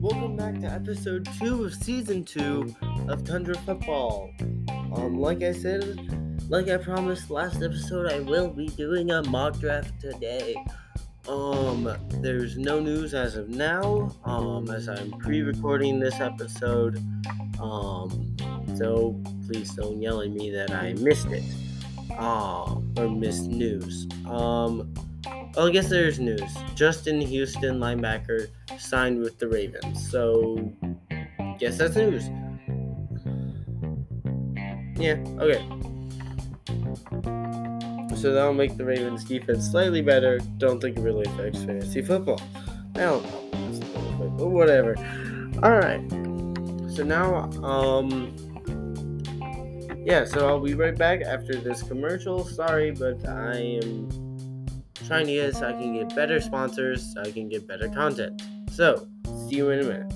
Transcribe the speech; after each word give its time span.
Welcome 0.00 0.36
back 0.36 0.60
to 0.60 0.70
episode 0.72 1.28
two 1.40 1.64
of 1.64 1.74
season 1.74 2.24
two 2.24 2.72
of 3.08 3.24
Tundra 3.24 3.56
Football. 3.56 4.30
Um, 4.94 5.18
like 5.18 5.42
I 5.42 5.50
said, 5.50 5.98
like 6.48 6.68
I 6.68 6.76
promised 6.76 7.30
last 7.30 7.64
episode, 7.64 8.12
I 8.12 8.20
will 8.20 8.48
be 8.48 8.68
doing 8.68 9.10
a 9.10 9.24
mock 9.24 9.58
draft 9.58 10.00
today. 10.00 10.54
Um, 11.28 11.92
there's 12.22 12.56
no 12.56 12.78
news 12.78 13.12
as 13.12 13.34
of 13.34 13.48
now. 13.48 14.14
Um, 14.24 14.70
as 14.70 14.88
I'm 14.88 15.10
pre-recording 15.10 15.98
this 15.98 16.20
episode. 16.20 17.02
Um, 17.60 18.36
so 18.76 19.20
please 19.48 19.72
don't 19.72 20.00
yell 20.00 20.20
at 20.20 20.30
me 20.30 20.52
that 20.52 20.70
I 20.70 20.92
missed 20.92 21.26
it. 21.32 21.42
Um, 22.16 22.94
or 22.96 23.08
missed 23.08 23.46
news. 23.46 24.06
Um, 24.26 24.94
well, 25.54 25.68
I 25.68 25.70
guess 25.70 25.88
there's 25.88 26.18
news. 26.18 26.56
Justin 26.74 27.20
Houston, 27.20 27.78
linebacker, 27.78 28.48
signed 28.78 29.20
with 29.20 29.38
the 29.38 29.48
Ravens. 29.48 30.10
So, 30.10 30.72
guess 31.58 31.78
that's 31.78 31.96
news. 31.96 32.28
Yeah, 34.98 35.16
okay. 35.38 35.64
So 38.16 38.32
that'll 38.32 38.52
make 38.52 38.76
the 38.76 38.84
Ravens 38.84 39.24
defense 39.24 39.70
slightly 39.70 40.02
better. 40.02 40.40
Don't 40.58 40.80
think 40.80 40.98
it 40.98 41.02
really 41.02 41.24
affects 41.26 41.62
fantasy 41.62 42.02
football. 42.02 42.40
I 42.96 43.00
don't 43.00 43.22
know. 43.22 44.34
But 44.36 44.48
whatever. 44.48 44.96
Alright. 45.62 46.10
So 46.94 47.04
now, 47.04 47.48
um 47.62 48.34
yeah, 50.04 50.24
so 50.24 50.48
I'll 50.48 50.58
be 50.58 50.74
right 50.74 50.96
back 50.96 51.20
after 51.20 51.54
this 51.54 51.82
commercial. 51.82 52.44
Sorry, 52.44 52.90
but 52.90 53.28
I 53.28 53.80
am 53.84 54.08
to 55.08 55.24
get 55.24 55.56
so 55.56 55.66
I 55.66 55.72
can 55.72 55.94
get 55.94 56.14
better 56.14 56.40
sponsors, 56.40 57.14
so 57.14 57.22
I 57.22 57.30
can 57.30 57.48
get 57.48 57.66
better 57.66 57.88
content. 57.88 58.42
So, 58.70 59.08
see 59.48 59.56
you 59.56 59.70
in 59.70 59.80
a 59.80 59.84
minute. 59.84 60.12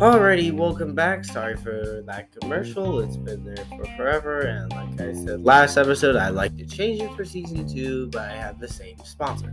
Alrighty, 0.00 0.52
welcome 0.52 0.94
back. 0.94 1.26
Sorry 1.26 1.56
for 1.58 2.02
that 2.06 2.32
commercial. 2.40 3.00
It's 3.00 3.18
been 3.18 3.44
there 3.44 3.66
for 3.76 3.84
forever, 3.98 4.40
and 4.40 4.72
like 4.72 4.98
I 4.98 5.12
said 5.12 5.44
last 5.44 5.76
episode, 5.76 6.16
I'd 6.16 6.30
like 6.30 6.56
to 6.56 6.64
change 6.64 7.02
it 7.02 7.14
for 7.14 7.26
season 7.26 7.68
two, 7.68 8.08
but 8.08 8.22
I 8.22 8.36
have 8.36 8.58
the 8.58 8.68
same 8.68 8.96
sponsor. 9.04 9.52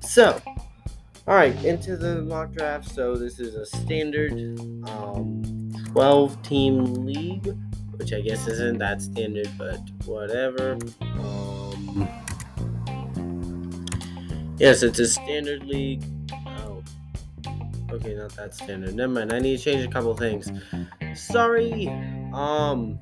So, 0.00 0.38
alright, 1.28 1.62
into 1.62 1.94
the 1.96 2.22
mock 2.22 2.52
draft. 2.52 2.88
So 2.88 3.14
this 3.14 3.38
is 3.38 3.54
a 3.54 3.66
standard 3.66 4.32
um, 4.88 5.70
12 5.92 6.42
team 6.42 6.84
league, 7.04 7.54
which 7.96 8.14
I 8.14 8.22
guess 8.22 8.48
isn't 8.48 8.78
that 8.78 9.02
standard, 9.02 9.50
but 9.58 9.78
whatever. 10.06 10.78
Um, 11.02 12.08
yes, 14.56 14.82
it's 14.82 14.98
a 14.98 15.06
standard 15.06 15.64
league. 15.64 16.02
Oh, 16.46 16.82
okay, 17.90 18.14
not 18.14 18.34
that 18.36 18.54
standard. 18.54 18.94
Never 18.94 19.12
mind. 19.12 19.30
I 19.34 19.38
need 19.38 19.58
to 19.58 19.62
change 19.62 19.84
a 19.84 19.90
couple 19.90 20.16
things. 20.16 20.50
Sorry. 21.14 21.88
Um, 22.32 22.98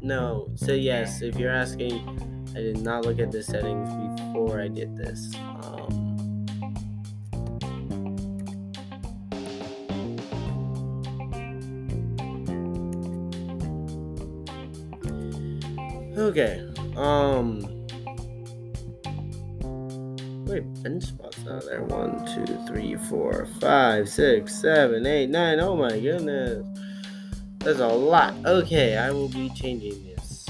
no. 0.00 0.48
So 0.54 0.74
yes, 0.74 1.22
if 1.22 1.36
you're 1.36 1.50
asking, 1.50 2.52
I 2.54 2.60
did 2.60 2.82
not 2.82 3.04
look 3.04 3.18
at 3.18 3.32
the 3.32 3.42
settings 3.42 3.88
before 4.20 4.60
I 4.60 4.68
did 4.68 4.96
this. 4.96 5.34
Um, 5.62 6.03
Okay. 16.24 16.66
Um. 16.96 17.60
Wait, 20.46 20.82
bench 20.82 21.04
spots 21.04 21.46
out 21.46 21.66
there. 21.66 21.82
One, 21.82 22.24
two, 22.24 22.46
three, 22.66 22.96
four, 22.96 23.46
five, 23.60 24.08
six, 24.08 24.58
seven, 24.58 25.04
eight, 25.04 25.28
nine. 25.28 25.60
Oh 25.60 25.76
my 25.76 25.90
goodness. 26.00 26.66
That's 27.58 27.80
a 27.80 27.88
lot. 27.88 28.34
Okay, 28.46 28.96
I 28.96 29.10
will 29.10 29.28
be 29.28 29.50
changing 29.50 30.02
this. 30.02 30.46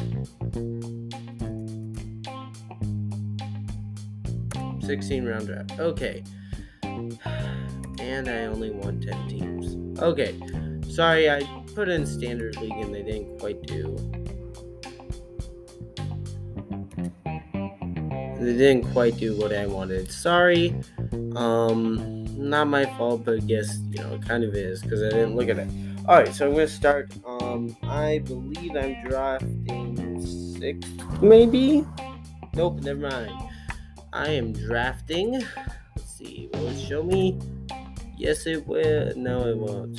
16 4.86 5.24
round 5.24 5.48
draft. 5.48 5.80
Okay. 5.80 6.22
And 6.84 8.28
I 8.28 8.44
only 8.44 8.70
won 8.70 9.00
10 9.00 9.28
teams. 9.28 9.98
Okay. 10.00 10.38
Sorry, 10.88 11.28
I 11.28 11.42
put 11.74 11.88
in 11.88 12.06
standard 12.06 12.56
league 12.58 12.74
and 12.74 12.94
they 12.94 13.02
didn't 13.02 13.40
quite 13.40 13.60
do. 13.62 14.23
They 18.44 18.52
didn't 18.52 18.92
quite 18.92 19.16
do 19.16 19.34
what 19.36 19.54
I 19.54 19.64
wanted. 19.64 20.12
Sorry. 20.12 20.74
Um, 21.34 22.26
not 22.36 22.68
my 22.68 22.84
fault, 22.98 23.24
but 23.24 23.46
guess 23.46 23.78
you 23.88 24.02
know, 24.02 24.14
it 24.14 24.28
kind 24.28 24.44
of 24.44 24.54
is 24.54 24.82
because 24.82 25.02
I 25.02 25.08
didn't 25.08 25.34
look 25.34 25.48
at 25.48 25.58
it. 25.58 25.68
All 26.06 26.16
right, 26.16 26.34
so 26.34 26.46
I'm 26.46 26.52
gonna 26.52 26.68
start. 26.68 27.10
Um, 27.26 27.74
I 27.84 28.18
believe 28.26 28.76
I'm 28.76 29.02
drafting 29.08 30.20
sixth, 30.58 31.22
maybe. 31.22 31.86
Nope, 32.54 32.82
never 32.82 33.08
mind. 33.08 33.32
I 34.12 34.28
am 34.28 34.52
drafting. 34.52 35.42
Let's 35.96 36.18
see. 36.18 36.50
Will 36.52 36.68
it 36.68 36.78
show 36.78 37.02
me? 37.02 37.40
Yes, 38.18 38.46
it 38.46 38.66
will. 38.66 39.14
No, 39.16 39.48
it 39.48 39.56
won't. 39.56 39.98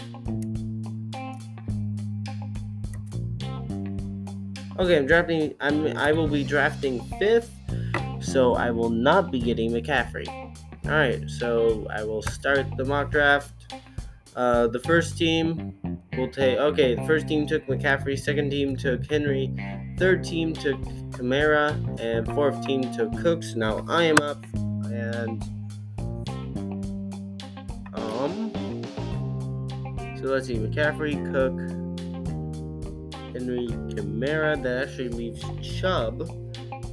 Okay, 4.77 4.97
I'm 4.97 5.07
drafting. 5.07 5.55
I'm. 5.59 5.97
I 5.97 6.11
will 6.11 6.27
be 6.27 6.43
drafting 6.43 7.01
fifth 7.17 7.54
so 8.25 8.55
I 8.55 8.71
will 8.71 8.89
not 8.89 9.31
be 9.31 9.39
getting 9.39 9.71
McCaffrey. 9.71 10.27
Alright, 10.85 11.29
so 11.29 11.87
I 11.89 12.03
will 12.03 12.21
start 12.21 12.65
the 12.77 12.85
mock 12.85 13.11
draft. 13.11 13.51
Uh, 14.35 14.67
the 14.67 14.79
first 14.79 15.17
team 15.17 15.73
will 16.17 16.29
take. 16.29 16.57
Okay, 16.57 16.95
the 16.95 17.05
first 17.05 17.27
team 17.27 17.47
took 17.47 17.65
McCaffrey, 17.67 18.19
second 18.19 18.49
team 18.49 18.75
took 18.75 19.09
Henry, 19.09 19.55
third 19.97 20.23
team 20.23 20.53
took 20.53 20.79
Kamara, 21.11 21.99
and 21.99 22.27
fourth 22.35 22.65
team 22.65 22.81
took 22.93 23.15
Cooks. 23.21 23.55
Now 23.55 23.85
I 23.87 24.03
am 24.03 24.17
up, 24.19 24.43
and. 24.91 25.41
Um. 27.93 28.51
So 30.17 30.31
let's 30.31 30.47
see 30.47 30.55
McCaffrey, 30.55 31.15
Cook, 31.31 31.57
Henry, 33.33 33.67
Kamara. 33.95 34.61
That 34.61 34.89
actually 34.89 35.09
leaves 35.09 35.43
Chubb 35.61 36.29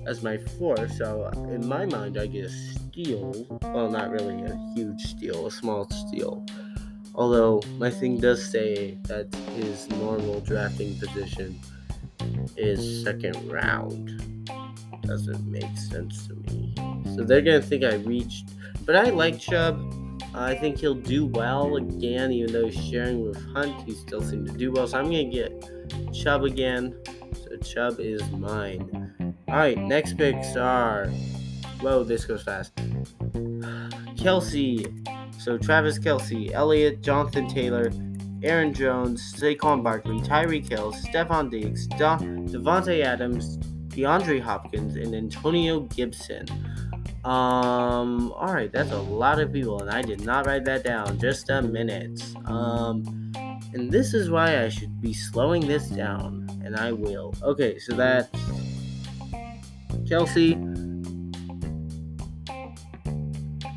as 0.07 0.23
my 0.23 0.37
fourth. 0.37 0.97
So 0.97 1.29
in 1.51 1.67
my 1.67 1.87
mind, 1.87 2.19
I 2.19 2.27
get 2.27 2.47
a 2.47 2.51
steal. 2.51 3.47
Well, 3.63 3.91
not 3.91 4.11
really 4.11 4.43
a 4.43 4.73
huge 4.75 5.01
steal, 5.03 5.47
a 5.47 5.51
small 5.51 5.89
steal. 5.91 6.45
Although 7.15 7.63
my 7.79 7.91
thing 7.91 8.19
does 8.19 8.45
say 8.45 8.99
that 9.03 9.35
his 9.57 9.89
normal 9.91 10.41
drafting 10.41 10.99
position 10.99 11.61
is 12.57 13.05
second 13.05 13.37
round. 13.51 14.49
Doesn't 15.03 15.45
make 15.51 15.77
sense 15.77 16.27
to 16.29 16.35
me. 16.35 16.75
So 17.15 17.25
they're 17.25 17.43
gonna 17.43 17.61
think 17.61 17.85
I 17.85 17.97
reached. 17.97 18.51
But 18.87 18.97
I 18.97 19.11
like 19.11 19.39
Chubb. 19.39 19.79
I 20.35 20.55
think 20.55 20.79
he'll 20.79 20.95
do 20.95 21.27
well 21.27 21.77
again, 21.77 22.33
even 22.33 22.53
though 22.53 22.67
he's 22.67 22.83
sharing 22.83 23.23
with 23.27 23.37
Hunt. 23.53 23.75
He 23.83 23.93
still 23.93 24.23
seems 24.23 24.51
to 24.51 24.57
do 24.57 24.73
well. 24.73 24.87
So 24.87 24.99
I'm 24.99 25.05
gonna 25.05 25.25
get 25.25 25.53
Chubb 26.15 26.45
again. 26.45 26.95
So 27.35 27.57
Chubb 27.59 28.01
is 28.01 28.23
mine. 28.31 29.13
Alright, 29.53 29.77
next 29.77 30.17
picks 30.17 30.57
are. 30.57 31.09
Whoa, 31.83 32.05
this 32.05 32.25
goes 32.25 32.43
fast. 32.43 32.75
Kelce. 34.17 34.89
So 35.39 35.59
Travis 35.59 35.99
Kelce, 35.99 36.51
Elliott, 36.53 37.03
Jonathan 37.03 37.47
Taylor, 37.49 37.93
Aaron 38.43 38.73
Jones, 38.73 39.35
Saquon 39.35 39.83
Barkley, 39.83 40.21
Tyreek 40.21 40.71
Hill, 40.71 40.95
Stefon 40.95 41.51
Diggs, 41.51 41.87
De- 41.87 41.97
Davante 41.99 43.05
Adams, 43.05 43.59
DeAndre 43.89 44.41
Hopkins, 44.41 44.97
and 44.97 45.15
Antonio 45.15 45.81
Gibson. 45.81 46.47
Um, 47.27 48.33
alright, 48.33 48.73
that's 48.73 48.93
a 48.93 49.03
lot 49.03 49.39
of 49.39 49.53
people, 49.53 49.83
and 49.83 49.91
I 49.91 50.01
did 50.01 50.25
not 50.25 50.47
write 50.47 50.65
that 50.65 50.83
down. 50.83 51.21
Just 51.21 51.51
a 51.51 51.61
minute. 51.61 52.23
Um, 52.47 53.33
and 53.75 53.91
this 53.91 54.15
is 54.15 54.31
why 54.31 54.65
I 54.65 54.71
should 54.71 54.99
be 55.03 55.13
slowing 55.13 55.67
this 55.67 55.91
down, 55.91 56.49
and 56.65 56.75
I 56.75 56.93
will. 56.93 57.35
Okay, 57.43 57.79
so 57.79 57.95
that's 57.95 58.31
Kelce, 60.13 60.53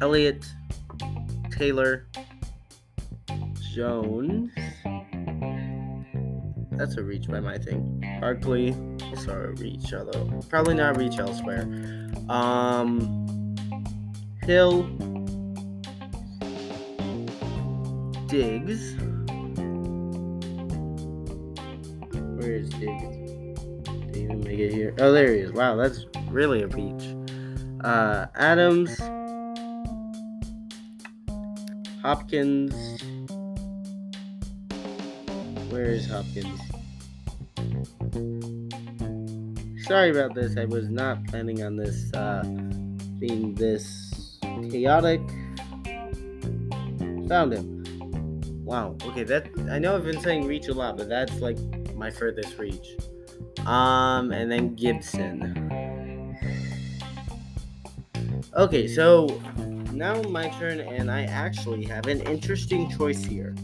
Elliott, 0.01 0.45
Taylor, 1.49 2.07
Jones. 3.73 4.51
That's 6.71 6.97
a 6.97 7.03
reach 7.03 7.29
by 7.29 7.39
my 7.39 7.57
thing. 7.57 8.03
Barkley. 8.19 8.75
Sorry, 9.15 9.53
reach, 9.53 9.93
although 9.93 10.41
probably 10.49 10.75
not 10.75 10.97
reach 10.97 11.19
elsewhere. 11.19 11.61
Um, 12.27 13.55
Hill, 14.43 14.83
Diggs, 18.27 18.95
Where's 22.35 22.69
David? 22.71 23.14
Did 23.14 23.14
make 24.55 24.71
it 24.71 24.73
here? 24.73 24.93
Oh, 24.99 25.11
there 25.11 25.33
he 25.33 25.39
is. 25.39 25.51
Wow, 25.51 25.75
that's 25.75 26.05
really 26.29 26.61
a 26.63 26.67
reach. 26.67 27.15
Uh, 27.83 28.27
Adams, 28.35 28.97
Hopkins. 32.01 32.73
Where 35.69 35.85
is 35.85 36.07
Hopkins? 36.07 36.61
Sorry 39.85 40.09
about 40.09 40.33
this. 40.33 40.57
I 40.57 40.65
was 40.65 40.89
not 40.89 41.23
planning 41.27 41.63
on 41.63 41.75
this 41.75 42.11
uh, 42.13 42.43
being 43.19 43.53
this 43.55 44.39
chaotic. 44.71 45.21
Found 47.27 47.53
him. 47.53 47.83
Wow. 48.63 48.95
Okay, 49.03 49.23
that 49.23 49.47
I 49.69 49.79
know 49.79 49.95
I've 49.95 50.05
been 50.05 50.21
saying 50.21 50.47
reach 50.47 50.67
a 50.69 50.73
lot, 50.73 50.97
but 50.97 51.09
that's 51.09 51.39
like 51.39 51.57
my 51.95 52.09
furthest 52.09 52.57
reach. 52.57 52.95
Um, 53.65 54.31
and 54.31 54.51
then 54.51 54.75
Gibson. 54.75 55.71
Okay, 58.55 58.87
so 58.87 59.41
now 59.91 60.21
my 60.23 60.49
turn, 60.49 60.79
and 60.79 61.09
I 61.09 61.23
actually 61.23 61.83
have 61.85 62.07
an 62.07 62.21
interesting 62.21 62.89
choice 62.91 63.23
here. 63.23 63.55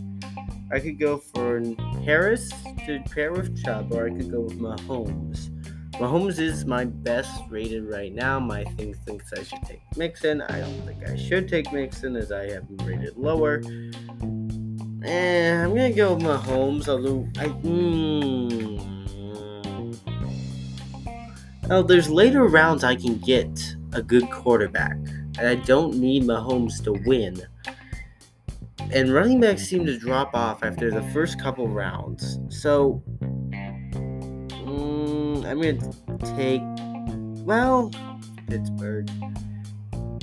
I 0.72 0.80
could 0.80 1.00
go 1.00 1.18
for 1.18 1.62
Harris 2.04 2.50
to 2.86 3.02
pair 3.12 3.32
with 3.34 3.62
Chubb, 3.64 3.94
or 3.94 4.08
I 4.08 4.10
could 4.10 4.32
go 4.32 4.42
with 4.42 4.58
Mahomes. 4.58 5.50
Mahomes 5.94 6.40
is 6.40 6.66
my 6.66 6.86
best 6.86 7.30
rated 7.50 7.86
right 7.86 8.14
now. 8.14 8.40
My 8.40 8.64
thing 8.64 8.94
thinks 9.06 9.32
I 9.34 9.44
should 9.44 9.62
take 9.64 9.82
Mixon. 9.98 10.42
I 10.42 10.62
don't 10.62 10.82
think 10.82 11.08
I 11.08 11.16
should 11.16 11.48
take 11.48 11.72
Mixon 11.72 12.16
as 12.16 12.32
I 12.32 12.50
have 12.50 12.64
him 12.64 12.78
rated 12.84 13.18
lower. 13.18 13.62
And 15.04 15.62
I'm 15.62 15.70
gonna 15.70 15.92
go 15.92 16.16
with 16.16 16.24
Mahomes, 16.24 16.88
although 16.88 17.28
I. 17.38 17.48
Mm, 17.48 18.91
well, 21.72 21.84
there's 21.84 22.10
later 22.10 22.44
rounds 22.48 22.84
I 22.84 22.98
can 22.98 23.18
get 23.18 23.78
a 23.94 24.02
good 24.02 24.30
quarterback, 24.30 24.92
and 24.92 25.48
I 25.48 25.56
don't 25.56 25.96
need 25.96 26.24
Mahomes 26.24 26.84
to 26.84 26.92
win. 27.06 27.42
And 28.92 29.14
running 29.14 29.40
backs 29.40 29.70
seem 29.70 29.86
to 29.86 29.98
drop 29.98 30.36
off 30.36 30.66
after 30.66 30.92
the 30.92 31.02
first 31.14 31.40
couple 31.40 31.70
rounds. 31.70 32.40
So 32.50 33.02
I'm 34.62 35.62
going 35.62 35.80
to 35.80 36.36
take, 36.36 36.62
well, 37.46 37.90
Pittsburgh. 38.48 39.10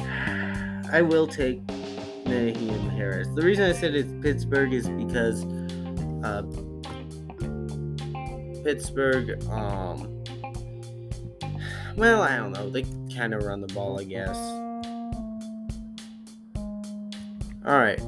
I 0.92 1.00
will 1.00 1.26
take 1.26 1.66
Nyheim 2.26 2.90
Harris. 2.90 3.26
The 3.34 3.40
reason 3.40 3.64
I 3.64 3.72
said 3.72 3.94
it's 3.94 4.12
Pittsburgh 4.20 4.74
is 4.74 4.86
because 4.90 5.46
uh, 6.22 6.42
Pittsburgh, 8.62 9.42
um, 9.48 10.17
well, 11.98 12.22
I 12.22 12.36
don't 12.36 12.52
know. 12.52 12.70
They 12.70 12.84
kind 13.12 13.34
of 13.34 13.42
run 13.42 13.60
the 13.60 13.66
ball, 13.74 14.00
I 14.00 14.04
guess. 14.04 14.36
All 17.66 17.78
right. 17.78 18.00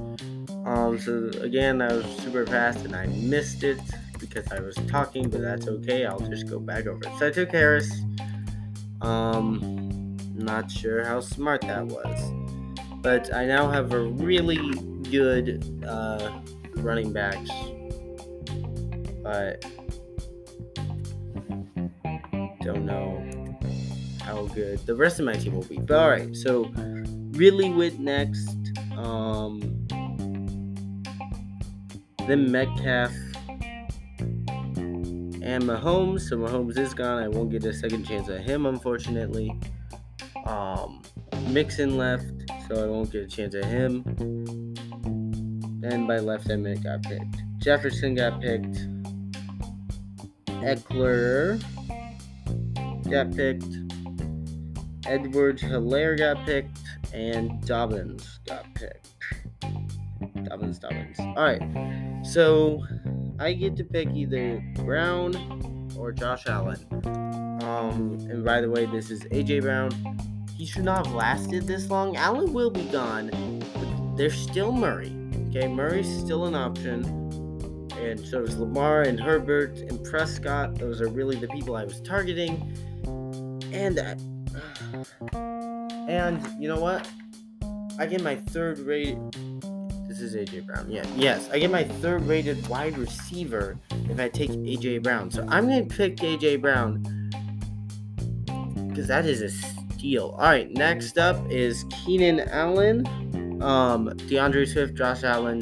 Um, 0.65 0.99
so 0.99 1.31
again, 1.41 1.79
that 1.79 1.93
was 1.93 2.07
super 2.19 2.47
fast 2.47 2.85
and 2.85 2.95
I 2.95 3.07
missed 3.07 3.65
it 3.65 3.81
because 4.21 4.51
I 4.53 4.61
was 4.61 4.77
talking, 4.89 5.29
but 5.29 5.41
that's 5.41 5.67
okay. 5.67 6.07
I'll 6.07 6.21
just 6.21 6.49
go 6.49 6.61
back 6.61 6.87
over 6.87 7.01
it. 7.03 7.11
So 7.19 7.27
I 7.27 7.31
took 7.31 7.51
Harris. 7.51 7.91
Um, 9.01 10.17
not 10.35 10.71
sure 10.71 11.05
how 11.05 11.21
smart 11.21 11.63
that 11.63 11.85
was, 11.85 12.33
but 13.03 13.35
I 13.35 13.45
now 13.45 13.69
have 13.71 13.93
a 13.93 14.01
really 14.01 14.71
good 15.11 15.85
uh, 15.87 16.31
running 16.77 17.13
backs, 17.13 17.51
but 19.23 19.65
good 24.55 24.79
the 24.87 24.95
rest 24.95 25.19
of 25.19 25.27
my 25.27 25.35
team 25.35 25.55
will 25.55 25.65
be. 25.65 25.79
But 25.79 25.99
all 25.99 26.11
right, 26.11 26.35
so 26.35 26.71
really 27.33 27.71
with 27.71 27.99
next, 27.99 28.57
um, 28.97 29.61
then 32.27 32.51
Metcalf 32.51 33.13
and 35.43 35.65
Mahomes. 35.65 36.23
So 36.23 36.37
Mahomes 36.37 36.79
is 36.79 36.95
gone. 36.95 37.23
I 37.23 37.29
won't 37.29 37.51
get 37.51 37.65
a 37.65 37.73
second 37.73 38.05
chance 38.05 38.29
at 38.29 38.43
him, 38.43 38.67
unfortunately. 38.67 39.59
Um, 40.47 41.03
Mixon 41.49 41.97
left, 41.97 42.31
so 42.69 42.85
I 42.85 42.87
won't 42.87 43.11
get 43.11 43.23
a 43.25 43.27
chance 43.27 43.55
at 43.55 43.65
him. 43.65 44.05
And 45.83 46.07
by 46.07 46.19
left, 46.19 46.51
I 46.51 46.57
meant 46.57 46.85
got 46.85 47.03
picked. 47.03 47.43
Jefferson 47.59 48.15
got 48.15 48.41
picked. 48.41 48.87
Ekeler 50.63 51.61
got 53.11 53.35
picked. 53.35 53.80
Edwards-Helaire 55.11 56.17
got 56.17 56.47
picked. 56.47 56.79
And 57.13 57.61
Dobbins 57.67 58.41
got 58.47 58.73
picked. 58.75 59.09
Dobbins, 60.45 60.79
Dobbins. 60.79 61.19
Alright, 61.19 61.63
so 62.25 62.85
I 63.39 63.53
get 63.53 63.77
to 63.77 63.85
pick 63.85 64.09
either 64.15 64.63
Brown 64.77 65.89
or 65.97 66.13
Josh 66.13 66.47
Allen. 66.47 66.79
Um, 67.63 68.19
and 68.31 68.45
by 68.45 68.61
the 68.61 68.71
way, 68.71 68.87
this 68.87 69.11
is 69.11 69.23
AJ 69.25 69.63
Brown. 69.63 69.91
He 70.57 70.67
should 70.67 70.85
not 70.85 71.07
have 71.07 71.15
lasted 71.15 71.67
this 71.67 71.91
long. 71.91 72.17
Allen 72.17 72.53
will 72.53 72.71
be 72.71 72.85
gone, 72.85 73.31
but 73.75 74.17
there's 74.17 74.39
still 74.39 74.73
Murray. 74.73 75.17
Okay, 75.49 75.67
Murray's 75.67 76.09
still 76.09 76.47
an 76.47 76.55
option. 76.55 77.05
And 77.99 78.21
so 78.21 78.43
is 78.43 78.59
Lamar 78.59 79.03
and 79.03 79.19
Herbert 79.19 79.79
and 79.79 80.03
Prescott. 80.05 80.77
Those 80.77 81.01
are 81.01 81.09
really 81.09 81.37
the 81.37 81.49
people 81.49 81.77
I 81.77 81.85
was 81.85 82.01
targeting. 82.01 82.77
And 83.73 83.99
uh, 83.99 84.15
and 85.33 86.47
you 86.63 86.69
know 86.69 86.81
what? 86.81 87.09
I 87.99 88.07
get 88.07 88.23
my 88.23 88.37
third 88.37 88.79
rate 88.79 89.17
this 90.11 90.21
is 90.23 90.35
AJ 90.35 90.67
Brown. 90.67 90.91
Yeah, 90.91 91.07
yes, 91.15 91.49
I 91.53 91.61
get 91.61 91.71
my 91.71 91.85
third 91.85 92.27
rated 92.27 92.67
wide 92.67 92.99
receiver 92.99 93.79
if 94.09 94.19
I 94.19 94.29
take 94.29 94.51
AJ 94.51 95.05
Brown. 95.05 95.31
So 95.31 95.47
I'm 95.49 95.69
gonna 95.69 95.85
pick 95.85 96.17
AJ 96.17 96.61
Brown 96.61 97.01
because 98.89 99.07
that 99.07 99.25
is 99.25 99.41
a 99.41 99.51
steal. 99.51 100.31
All 100.31 100.49
right, 100.49 100.69
next 100.73 101.17
up 101.17 101.37
is 101.49 101.85
Keenan 101.91 102.41
Allen, 102.41 103.63
um, 103.63 104.13
D'Andre 104.27 104.65
Swift, 104.65 104.97
Josh 104.97 105.23
Allen, 105.23 105.61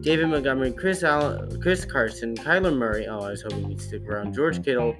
David 0.00 0.26
Montgomery, 0.26 0.72
Chris 0.72 1.04
Allen, 1.04 1.60
Chris 1.60 1.84
Carson, 1.84 2.34
Kyler 2.34 2.76
Murray. 2.76 3.06
Oh, 3.06 3.20
I 3.20 3.30
was 3.30 3.42
hoping 3.42 3.68
he'd 3.68 3.80
stick 3.80 4.02
around. 4.02 4.34
George 4.34 4.64
Kittle, 4.64 4.96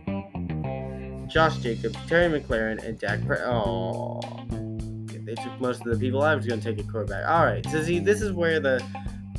Josh 1.31 1.57
Jacobs, 1.59 1.97
Terry 2.07 2.41
McLaurin, 2.41 2.85
and 2.85 2.99
Dak. 2.99 3.25
Pre- 3.27 3.39
oh. 3.39 4.21
They 5.25 5.35
took 5.37 5.61
most 5.61 5.87
of 5.87 5.93
the 5.93 5.99
people 5.99 6.23
I 6.23 6.35
was 6.35 6.45
going 6.45 6.61
to 6.61 6.75
take 6.75 6.85
a 6.85 6.91
quarterback. 6.91 7.29
All 7.29 7.45
right, 7.45 7.65
so 7.71 7.83
see, 7.85 8.01
this 8.01 8.21
is 8.21 8.33
where 8.33 8.59
the 8.59 8.85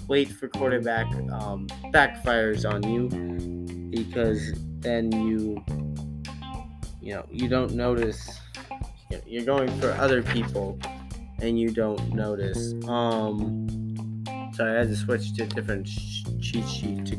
wait 0.07 0.29
for 0.29 0.47
quarterback 0.47 1.05
um, 1.31 1.67
backfires 1.93 2.69
on 2.69 2.81
you 2.83 3.09
because 3.89 4.53
then 4.79 5.11
you, 5.11 5.61
you 7.01 7.13
know, 7.13 7.25
you 7.29 7.49
don't 7.49 7.73
notice. 7.73 8.39
You 9.09 9.17
know, 9.17 9.23
you're 9.25 9.45
going 9.45 9.69
for 9.81 9.91
other 9.91 10.23
people 10.23 10.79
and 11.39 11.59
you 11.59 11.71
don't 11.71 12.13
notice. 12.13 12.73
Um, 12.87 13.67
I 14.59 14.67
had 14.67 14.89
to 14.89 14.95
switch 14.95 15.33
to 15.33 15.43
a 15.43 15.47
different 15.47 15.87
sh- 15.87 16.23
cheat 16.39 16.67
sheet 16.69 17.05
to 17.07 17.17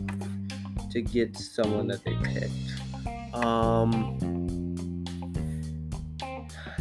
to 0.91 1.03
get 1.03 1.37
someone 1.37 1.89
that 1.89 2.05
they 2.05 2.15
picked. 2.23 3.35
Um 3.35 4.62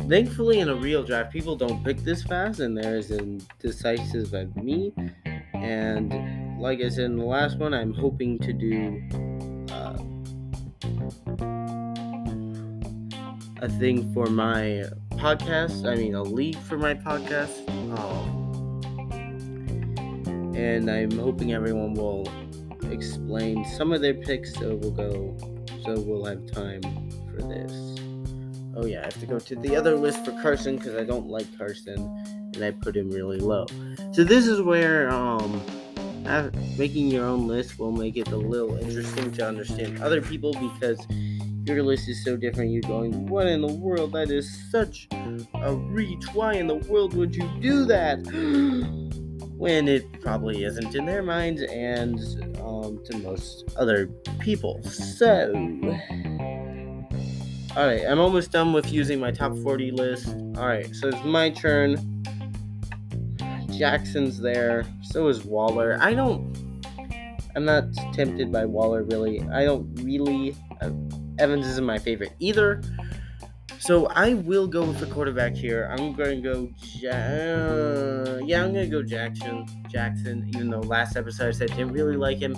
Thankfully, 0.07 0.59
in 0.59 0.69
a 0.69 0.75
real 0.75 1.03
draft, 1.03 1.31
people 1.31 1.55
don't 1.55 1.83
pick 1.83 1.99
this 1.99 2.23
fast, 2.23 2.59
and 2.59 2.77
they're 2.77 2.97
as 2.97 3.11
indecisive 3.11 4.33
as 4.33 4.53
me. 4.55 4.93
And 5.53 6.59
like 6.59 6.81
I 6.81 6.89
said 6.89 7.05
in 7.05 7.17
the 7.17 7.25
last 7.25 7.57
one, 7.57 7.73
I'm 7.73 7.93
hoping 7.93 8.37
to 8.39 8.53
do 8.53 9.01
uh, 9.71 9.97
a 13.61 13.69
thing 13.79 14.13
for 14.13 14.25
my 14.27 14.83
podcast. 15.11 15.89
I 15.89 15.95
mean, 15.95 16.15
a 16.15 16.23
league 16.23 16.57
for 16.59 16.77
my 16.77 16.93
podcast. 16.93 17.69
Um, 17.97 18.41
and 20.55 20.89
I'm 20.89 21.17
hoping 21.17 21.53
everyone 21.53 21.93
will 21.93 22.27
explain 22.91 23.63
some 23.65 23.91
of 23.93 24.01
their 24.01 24.13
picks, 24.13 24.53
so 24.55 24.75
we'll 24.75 24.91
go, 24.91 25.37
so 25.83 25.99
we'll 25.99 26.25
have 26.25 26.45
time 26.51 26.81
for 27.31 27.41
this. 27.43 27.97
Oh 28.75 28.85
yeah, 28.85 29.01
I 29.01 29.05
have 29.05 29.19
to 29.19 29.25
go 29.25 29.39
to 29.39 29.55
the 29.55 29.75
other 29.75 29.95
list 29.95 30.25
for 30.25 30.31
Carson 30.41 30.77
because 30.77 30.95
I 30.95 31.03
don't 31.03 31.27
like 31.27 31.45
Carson, 31.57 31.97
and 32.53 32.63
I 32.63 32.71
put 32.71 32.95
him 32.95 33.11
really 33.11 33.39
low. 33.39 33.65
So 34.13 34.23
this 34.23 34.47
is 34.47 34.61
where 34.61 35.09
um, 35.09 35.61
making 36.77 37.07
your 37.07 37.25
own 37.25 37.47
list 37.47 37.79
will 37.79 37.91
make 37.91 38.17
it 38.17 38.29
a 38.29 38.37
little 38.37 38.77
interesting 38.77 39.31
to 39.33 39.47
understand 39.47 40.01
other 40.01 40.21
people 40.21 40.53
because 40.53 41.05
your 41.65 41.83
list 41.83 42.07
is 42.07 42.23
so 42.23 42.37
different. 42.37 42.71
You're 42.71 42.81
going, 42.81 43.27
what 43.27 43.47
in 43.47 43.61
the 43.61 43.73
world? 43.73 44.13
That 44.13 44.31
is 44.31 44.49
such 44.71 45.07
a 45.11 45.75
reach. 45.75 46.23
Why 46.33 46.53
in 46.53 46.67
the 46.67 46.75
world 46.75 47.13
would 47.15 47.35
you 47.35 47.49
do 47.59 47.85
that? 47.85 48.19
when 49.61 49.87
it 49.87 50.19
probably 50.21 50.63
isn't 50.63 50.95
in 50.95 51.05
their 51.05 51.21
minds 51.21 51.61
and 51.61 52.17
um, 52.61 52.99
to 53.05 53.15
most 53.19 53.63
other 53.77 54.07
people. 54.39 54.81
So, 54.81 55.53
alright, 57.77 58.05
I'm 58.07 58.19
almost 58.19 58.51
done 58.51 58.73
with 58.73 58.91
using 58.91 59.19
my 59.19 59.31
top 59.31 59.55
40 59.57 59.91
list. 59.91 60.27
Alright, 60.57 60.93
so 60.95 61.07
it's 61.09 61.23
my 61.23 61.49
turn. 61.49 62.23
Jackson's 63.77 64.39
there, 64.39 64.85
so 65.01 65.27
is 65.27 65.45
Waller. 65.45 65.97
I 66.01 66.13
don't. 66.13 66.55
I'm 67.55 67.65
not 67.65 67.85
tempted 68.13 68.51
by 68.51 68.65
Waller 68.65 69.03
really. 69.03 69.41
I 69.53 69.65
don't 69.65 69.87
really. 70.03 70.55
Uh, 70.81 70.91
Evans 71.39 71.65
isn't 71.65 71.85
my 71.85 71.97
favorite 71.97 72.33
either. 72.39 72.81
So 73.79 74.05
I 74.07 74.35
will 74.35 74.67
go 74.67 74.83
with 74.83 74.99
the 74.99 75.07
quarterback 75.07 75.55
here. 75.55 75.89
I'm 75.91 76.13
going 76.13 76.43
to 76.43 76.53
go. 76.53 76.69
Ja- 76.99 78.45
yeah, 78.45 78.63
I'm 78.63 78.73
going 78.73 78.85
to 78.85 78.87
go 78.87 79.01
Jackson. 79.01 79.65
Jackson. 79.89 80.47
Even 80.49 80.69
though 80.69 80.81
last 80.81 81.17
episode 81.17 81.47
I 81.47 81.51
said 81.51 81.71
I 81.71 81.75
didn't 81.75 81.93
really 81.93 82.15
like 82.15 82.37
him, 82.37 82.55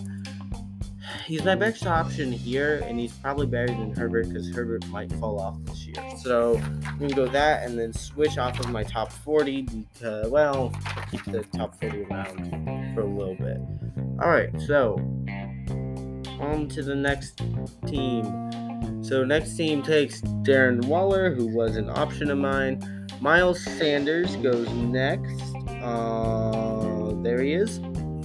he's 1.25 1.43
my 1.43 1.55
best 1.55 1.85
option 1.85 2.31
here, 2.31 2.83
and 2.85 2.99
he's 2.99 3.13
probably 3.13 3.47
better 3.47 3.67
than 3.67 3.93
Herbert 3.93 4.27
because 4.27 4.49
Herbert 4.53 4.87
might 4.87 5.11
fall 5.13 5.39
off 5.39 5.57
this 5.65 5.85
year. 5.85 5.95
So 6.21 6.57
I'm 6.57 6.99
gonna 6.99 7.13
go 7.13 7.27
that, 7.27 7.67
and 7.67 7.77
then 7.77 7.93
switch 7.93 8.37
off 8.37 8.59
of 8.59 8.69
my 8.69 8.83
top 8.83 9.11
40 9.11 9.63
because 9.63 10.29
well, 10.29 10.73
keep 11.11 11.23
the 11.25 11.43
top 11.55 11.79
40 11.79 12.03
around 12.03 12.93
for 12.93 13.01
a 13.01 13.05
little 13.05 13.35
bit. 13.35 13.57
All 14.21 14.29
right, 14.29 14.49
so 14.61 14.95
on 16.39 16.67
to 16.69 16.83
the 16.83 16.95
next 16.95 17.41
team. 17.87 19.03
So 19.03 19.23
next 19.23 19.55
team 19.55 19.81
takes 19.81 20.21
Darren 20.21 20.85
Waller, 20.85 21.33
who 21.33 21.47
was 21.47 21.77
an 21.77 21.89
option 21.89 22.29
of 22.31 22.37
mine. 22.37 23.07
Miles 23.21 23.63
Sanders 23.63 24.35
goes 24.37 24.69
next. 24.69 25.41
Uh, 25.81 27.13
there 27.21 27.41
he 27.41 27.53
is. 27.53 27.79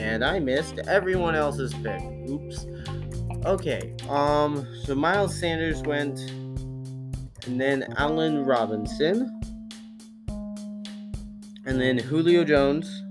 And 0.09 0.25
I 0.25 0.39
missed 0.39 0.79
everyone 0.89 1.35
else's 1.35 1.75
pick. 1.75 2.01
Oops. 2.31 2.65
Okay. 3.45 3.95
Um. 4.09 4.67
So 4.85 4.95
Miles 4.95 5.39
Sanders 5.39 5.83
went, 5.83 6.19
and 7.45 7.61
then 7.61 7.95
Allen 7.99 8.43
Robinson, 8.43 9.39
and 11.67 11.79
then 11.79 11.99
Julio 11.99 12.43
Jones. 12.43 13.03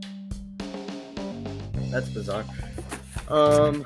That's 1.92 2.10
bizarre. 2.10 2.44
Um, 3.30 3.86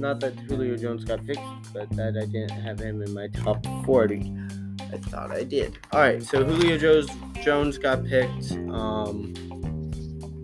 not 0.00 0.18
that 0.20 0.34
Julio 0.48 0.76
Jones 0.76 1.04
got 1.04 1.24
picked, 1.24 1.40
but 1.72 1.88
that 1.90 2.16
I 2.20 2.26
didn't 2.26 2.60
have 2.60 2.80
him 2.80 3.02
in 3.02 3.14
my 3.14 3.28
top 3.28 3.64
40. 3.84 4.34
I 4.80 4.96
thought 4.96 5.30
I 5.30 5.44
did. 5.44 5.78
All 5.92 6.00
right, 6.00 6.20
so 6.20 6.44
Julio 6.44 6.76
Jones 6.76 7.08
Jones 7.44 7.78
got 7.78 8.04
picked. 8.04 8.50
Um, 8.52 9.32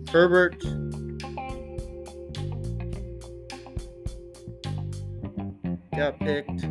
Herbert. 0.09 0.63
Got 5.95 6.19
picked. 6.19 6.65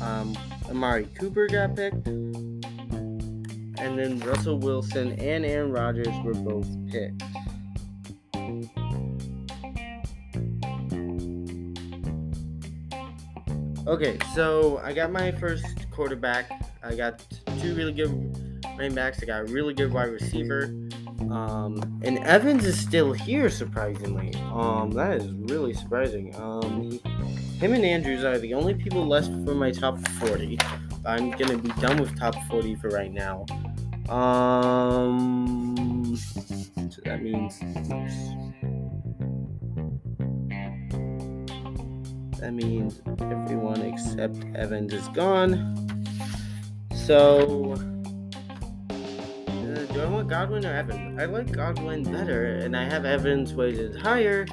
Um, 0.00 0.36
Amari 0.70 1.06
Cooper 1.18 1.48
got 1.48 1.74
picked. 1.74 2.06
And 2.06 3.98
then 3.98 4.20
Russell 4.20 4.58
Wilson 4.58 5.12
and 5.18 5.44
Aaron 5.44 5.72
Rodgers 5.72 6.14
were 6.22 6.34
both 6.34 6.68
picked. 6.88 7.22
Okay, 13.88 14.18
so 14.34 14.80
I 14.84 14.92
got 14.92 15.10
my 15.10 15.32
first 15.32 15.90
quarterback. 15.90 16.48
I 16.84 16.94
got 16.94 17.26
two 17.60 17.74
really 17.74 17.92
good 17.92 18.62
running 18.64 18.94
backs. 18.94 19.20
I 19.20 19.26
got 19.26 19.40
a 19.42 19.52
really 19.52 19.74
good 19.74 19.92
wide 19.92 20.10
receiver. 20.10 20.72
Um, 21.30 22.00
and 22.04 22.18
Evans 22.18 22.64
is 22.64 22.78
still 22.78 23.12
here, 23.12 23.50
surprisingly. 23.50 24.32
Um, 24.52 24.92
that 24.92 25.16
is 25.16 25.32
really 25.32 25.74
surprising. 25.74 26.34
Um, 26.36 27.00
him 27.62 27.74
and 27.74 27.84
Andrews 27.84 28.24
are 28.24 28.38
the 28.38 28.54
only 28.54 28.74
people 28.74 29.06
left 29.06 29.28
for 29.28 29.54
my 29.54 29.70
top 29.70 29.96
40. 30.18 30.58
I'm 31.06 31.30
gonna 31.30 31.58
be 31.58 31.68
done 31.80 31.96
with 31.96 32.18
top 32.18 32.34
40 32.50 32.74
for 32.74 32.88
right 32.88 33.12
now. 33.12 33.46
Um, 34.08 36.16
so 36.16 37.00
that 37.04 37.22
means. 37.22 37.60
That 42.40 42.52
means 42.52 43.00
everyone 43.20 43.80
except 43.82 44.44
Evans 44.56 44.92
is 44.92 45.06
gone. 45.08 45.78
So, 47.06 47.74
uh, 48.90 49.92
do 49.92 50.00
I 50.00 50.06
want 50.06 50.26
Godwin 50.26 50.66
or 50.66 50.74
Evans? 50.74 51.20
I 51.20 51.26
like 51.26 51.52
Godwin 51.52 52.02
better, 52.02 52.56
and 52.56 52.76
I 52.76 52.82
have 52.82 53.04
Evans 53.04 53.54
weighted 53.54 53.94
higher. 53.94 54.46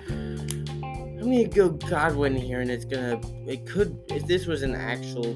I'm 1.29 1.36
gonna 1.36 1.48
go 1.48 1.69
Godwin 1.69 2.36
here, 2.36 2.59
and 2.62 2.71
it's 2.71 2.86
gonna. 2.86 3.21
It 3.45 3.67
could. 3.67 4.01
If 4.09 4.25
this 4.25 4.48
was 4.48 4.63
an 4.63 4.74
actual 4.74 5.27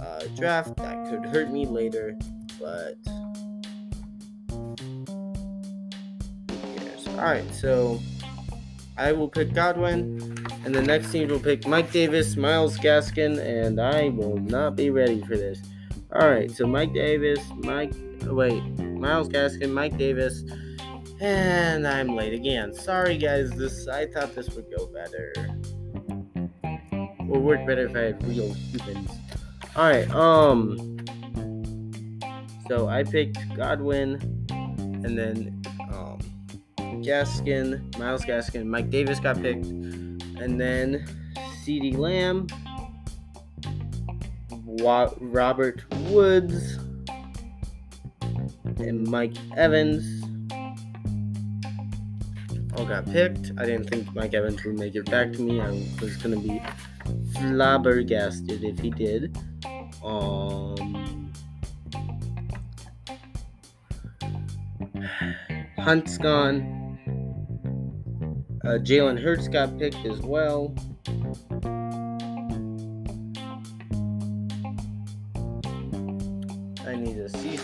uh, 0.00 0.24
draft, 0.34 0.74
that 0.78 1.10
could 1.10 1.26
hurt 1.26 1.52
me 1.52 1.66
later, 1.66 2.18
but. 2.58 2.96
Who? 4.50 4.74
Alright, 7.10 7.52
so. 7.52 8.00
I 8.96 9.12
will 9.12 9.28
pick 9.28 9.52
Godwin. 9.52 10.46
And 10.64 10.74
the 10.74 10.80
next 10.80 11.12
team 11.12 11.28
will 11.28 11.40
pick 11.40 11.66
Mike 11.66 11.92
Davis, 11.92 12.34
Miles 12.38 12.78
Gaskin, 12.78 13.38
and 13.38 13.78
I 13.78 14.08
will 14.08 14.38
not 14.38 14.76
be 14.76 14.88
ready 14.88 15.20
for 15.20 15.36
this. 15.36 15.60
All 16.14 16.26
right, 16.26 16.50
so 16.50 16.66
Mike 16.66 16.94
Davis, 16.94 17.38
Mike, 17.56 17.92
wait, 18.22 18.62
Miles 18.78 19.28
Gaskin, 19.28 19.72
Mike 19.72 19.98
Davis, 19.98 20.42
and 21.22 21.86
I'm 21.86 22.16
late 22.16 22.34
again. 22.34 22.74
Sorry, 22.74 23.16
guys. 23.16 23.50
This 23.52 23.86
I 23.86 24.06
thought 24.06 24.34
this 24.34 24.50
would 24.50 24.66
go 24.76 24.86
better, 24.86 25.32
or 27.28 27.38
work 27.38 27.64
better 27.64 27.86
if 27.86 27.96
I 27.96 28.00
had 28.00 28.26
real 28.26 28.52
humans. 28.52 29.10
All 29.76 29.88
right, 29.88 30.10
um, 30.10 30.98
so 32.68 32.88
I 32.88 33.04
picked 33.04 33.38
Godwin, 33.54 34.14
and 34.50 35.16
then 35.16 35.62
um, 35.94 36.18
Gaskin, 37.02 37.96
Miles 37.98 38.24
Gaskin, 38.24 38.66
Mike 38.66 38.90
Davis 38.90 39.20
got 39.20 39.40
picked. 39.40 39.64
And 39.64 40.60
then 40.60 41.06
CeeDee 41.64 41.96
Lamb, 41.96 42.48
Robert 45.20 45.84
Woods, 46.10 46.78
and 48.64 49.06
Mike 49.06 49.36
Evans 49.56 50.21
all 52.82 52.88
got 52.88 53.06
picked. 53.06 53.52
I 53.58 53.66
didn't 53.66 53.88
think 53.88 54.12
Mike 54.14 54.34
Evans 54.34 54.64
would 54.64 54.78
make 54.78 54.96
it 54.96 55.08
back 55.10 55.32
to 55.32 55.40
me. 55.40 55.60
I 55.60 55.70
was 56.00 56.16
to 56.18 56.36
be 56.40 56.60
flabbergasted 57.34 58.64
if 58.64 58.78
he 58.80 58.90
did. 58.90 59.36
Um, 60.04 61.32
Hunt's 65.78 66.18
gone. 66.18 66.98
Uh, 68.64 68.78
Jalen 68.78 69.20
Hurts 69.20 69.48
got 69.48 69.78
picked 69.78 70.04
as 70.04 70.20
well. 70.20 70.74
I 76.86 76.96
need 76.96 77.14
to 77.14 77.28
see. 77.28 77.58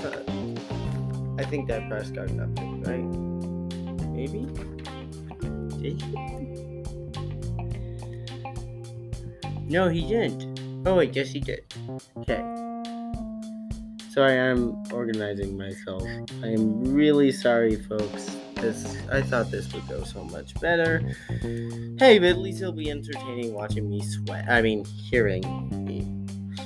I 1.38 1.44
think 1.44 1.68
that 1.68 1.88
Prescott 1.88 2.36
got 2.36 2.54
picked, 2.54 2.86
right? 2.86 3.04
Maybe. 4.12 4.77
No, 9.68 9.90
he 9.90 10.00
didn't. 10.00 10.86
Oh 10.86 10.96
wait, 10.96 11.14
yes 11.14 11.28
he 11.28 11.40
did. 11.40 11.62
Okay. 12.16 12.42
Sorry, 14.10 14.40
I'm 14.40 14.82
organizing 14.92 15.58
myself. 15.58 16.02
I 16.42 16.48
am 16.48 16.82
really 16.94 17.30
sorry, 17.30 17.76
folks. 17.76 18.34
This 18.54 18.96
I 19.12 19.20
thought 19.20 19.50
this 19.50 19.70
would 19.74 19.86
go 19.86 20.02
so 20.04 20.24
much 20.24 20.58
better. 20.60 21.00
Hey, 21.98 22.18
but 22.18 22.30
at 22.30 22.38
least 22.38 22.62
it'll 22.62 22.72
be 22.72 22.90
entertaining 22.90 23.52
watching 23.52 23.90
me 23.90 24.00
sweat. 24.00 24.46
I 24.48 24.62
mean, 24.62 24.86
hearing 24.86 25.42
me 25.84 26.06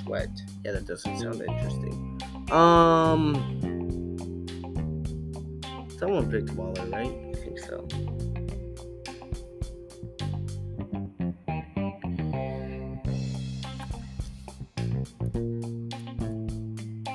sweat. 0.04 0.30
Yeah, 0.64 0.72
that 0.72 0.86
doesn't 0.86 1.18
sound 1.18 1.42
interesting. 1.42 2.20
Um, 2.52 3.34
someone 5.98 6.30
picked 6.30 6.52
Waller, 6.52 6.86
right? 6.86 7.10
I 7.10 7.36
think 7.36 7.58
so. 7.58 7.88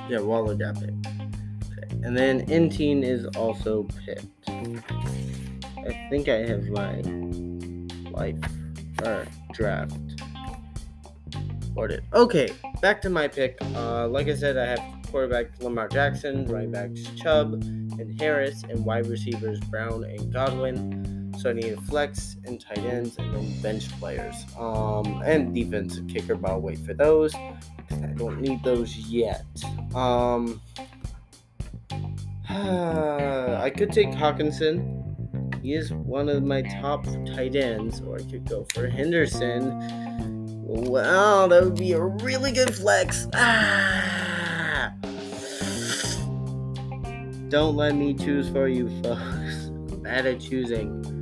Yeah, 0.10 0.20
Waller 0.20 0.56
got 0.56 0.76
picked. 0.76 1.08
Okay. 1.08 2.02
And 2.04 2.18
then 2.18 2.42
Intine 2.50 3.04
is 3.04 3.26
also 3.36 3.88
picked. 4.06 4.50
I 4.50 6.08
think 6.10 6.28
I 6.28 6.38
have 6.46 6.68
my 6.70 7.02
life 8.12 8.38
or 9.04 9.26
draft 9.54 9.94
ordered. 11.76 12.04
Okay, 12.14 12.50
back 12.82 13.02
to 13.04 13.10
my 13.10 13.28
pick. 13.28 13.58
Uh, 13.76 14.08
like 14.08 14.28
I 14.28 14.36
said, 14.36 14.58
I 14.58 14.66
have 14.66 14.80
quarterback 15.12 15.62
Lamar 15.62 15.88
Jackson, 15.88 16.46
running 16.46 16.72
backs 16.72 17.04
Chubb, 17.16 17.54
and 17.54 18.20
Harris, 18.20 18.64
and 18.64 18.84
wide 18.84 19.08
receivers 19.08 19.60
Brown 19.62 20.04
and 20.04 20.32
Godwin. 20.34 21.17
So 21.38 21.52
I 21.52 21.54
need 21.54 21.80
flex 21.84 22.36
and 22.46 22.60
tight 22.60 22.80
ends, 22.80 23.18
and 23.18 23.34
then 23.34 23.62
bench 23.62 23.90
players. 24.00 24.36
Um, 24.58 25.22
and 25.24 25.54
defensive 25.54 26.08
kicker, 26.08 26.36
but 26.36 26.52
I'll 26.52 26.62
wait 26.62 26.80
for 26.80 26.96
those. 26.96 27.36
I 27.36 28.14
don't 28.16 28.42
need 28.42 28.64
those 28.64 28.96
yet. 28.98 29.46
Um, 29.94 30.60
I 32.50 33.72
could 33.76 33.92
take 33.92 34.10
Hockenson. 34.10 35.04
He 35.62 35.74
is 35.74 35.94
one 35.94 36.28
of 36.28 36.44
my 36.44 36.64
top 36.64 37.06
tight 37.36 37.56
ends, 37.56 38.02
or 38.02 38.18
I 38.18 38.24
could 38.24 38.48
go 38.50 38.66
for 38.74 38.88
Henderson. 38.88 39.72
Wow, 40.66 41.48
that 41.48 41.64
would 41.64 41.76
be 41.76 41.94
a 41.94 42.02
really 42.02 42.52
good 42.52 42.76
flex. 42.76 43.28
Ah! 43.34 44.94
Don't 47.50 47.76
let 47.76 47.96
me 47.96 48.14
choose 48.14 48.50
for 48.50 48.68
you, 48.68 48.90
folks. 49.02 49.70
Bad 50.04 50.26
at 50.26 50.40
choosing. 50.40 51.17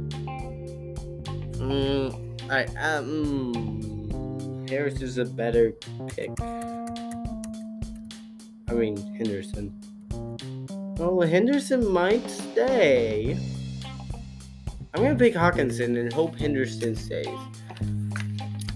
Mm, 1.66 2.14
Alright, 2.44 2.70
um, 2.78 4.68
Harris 4.70 5.02
is 5.02 5.18
a 5.18 5.26
better 5.26 5.72
pick. 6.10 6.30
I 6.40 6.86
mean, 8.72 8.96
Henderson. 9.16 9.74
Well, 11.00 11.22
Henderson 11.22 11.88
might 11.92 12.30
stay. 12.30 13.36
I'm 14.94 15.02
gonna 15.02 15.16
pick 15.16 15.34
Hockenson 15.34 16.00
and 16.00 16.14
hope 16.14 16.36
Henderson 16.36 16.96
stays. 16.96 17.28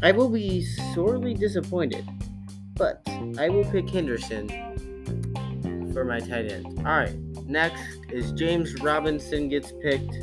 I 0.02 0.12
will 0.12 0.30
be 0.30 0.64
sorely 0.96 1.36
disappointed, 1.36 2.10
but 2.74 3.04
I 3.38 3.50
will 3.50 3.66
pick 3.66 3.88
Henderson 3.88 4.50
for 5.94 6.06
my 6.06 6.20
tight 6.20 6.52
end. 6.52 6.66
Alright, 6.80 7.16
next 7.46 8.00
is 8.12 8.32
James 8.32 8.82
Robinson 8.82 9.48
gets 9.48 9.72
picked. 9.80 10.16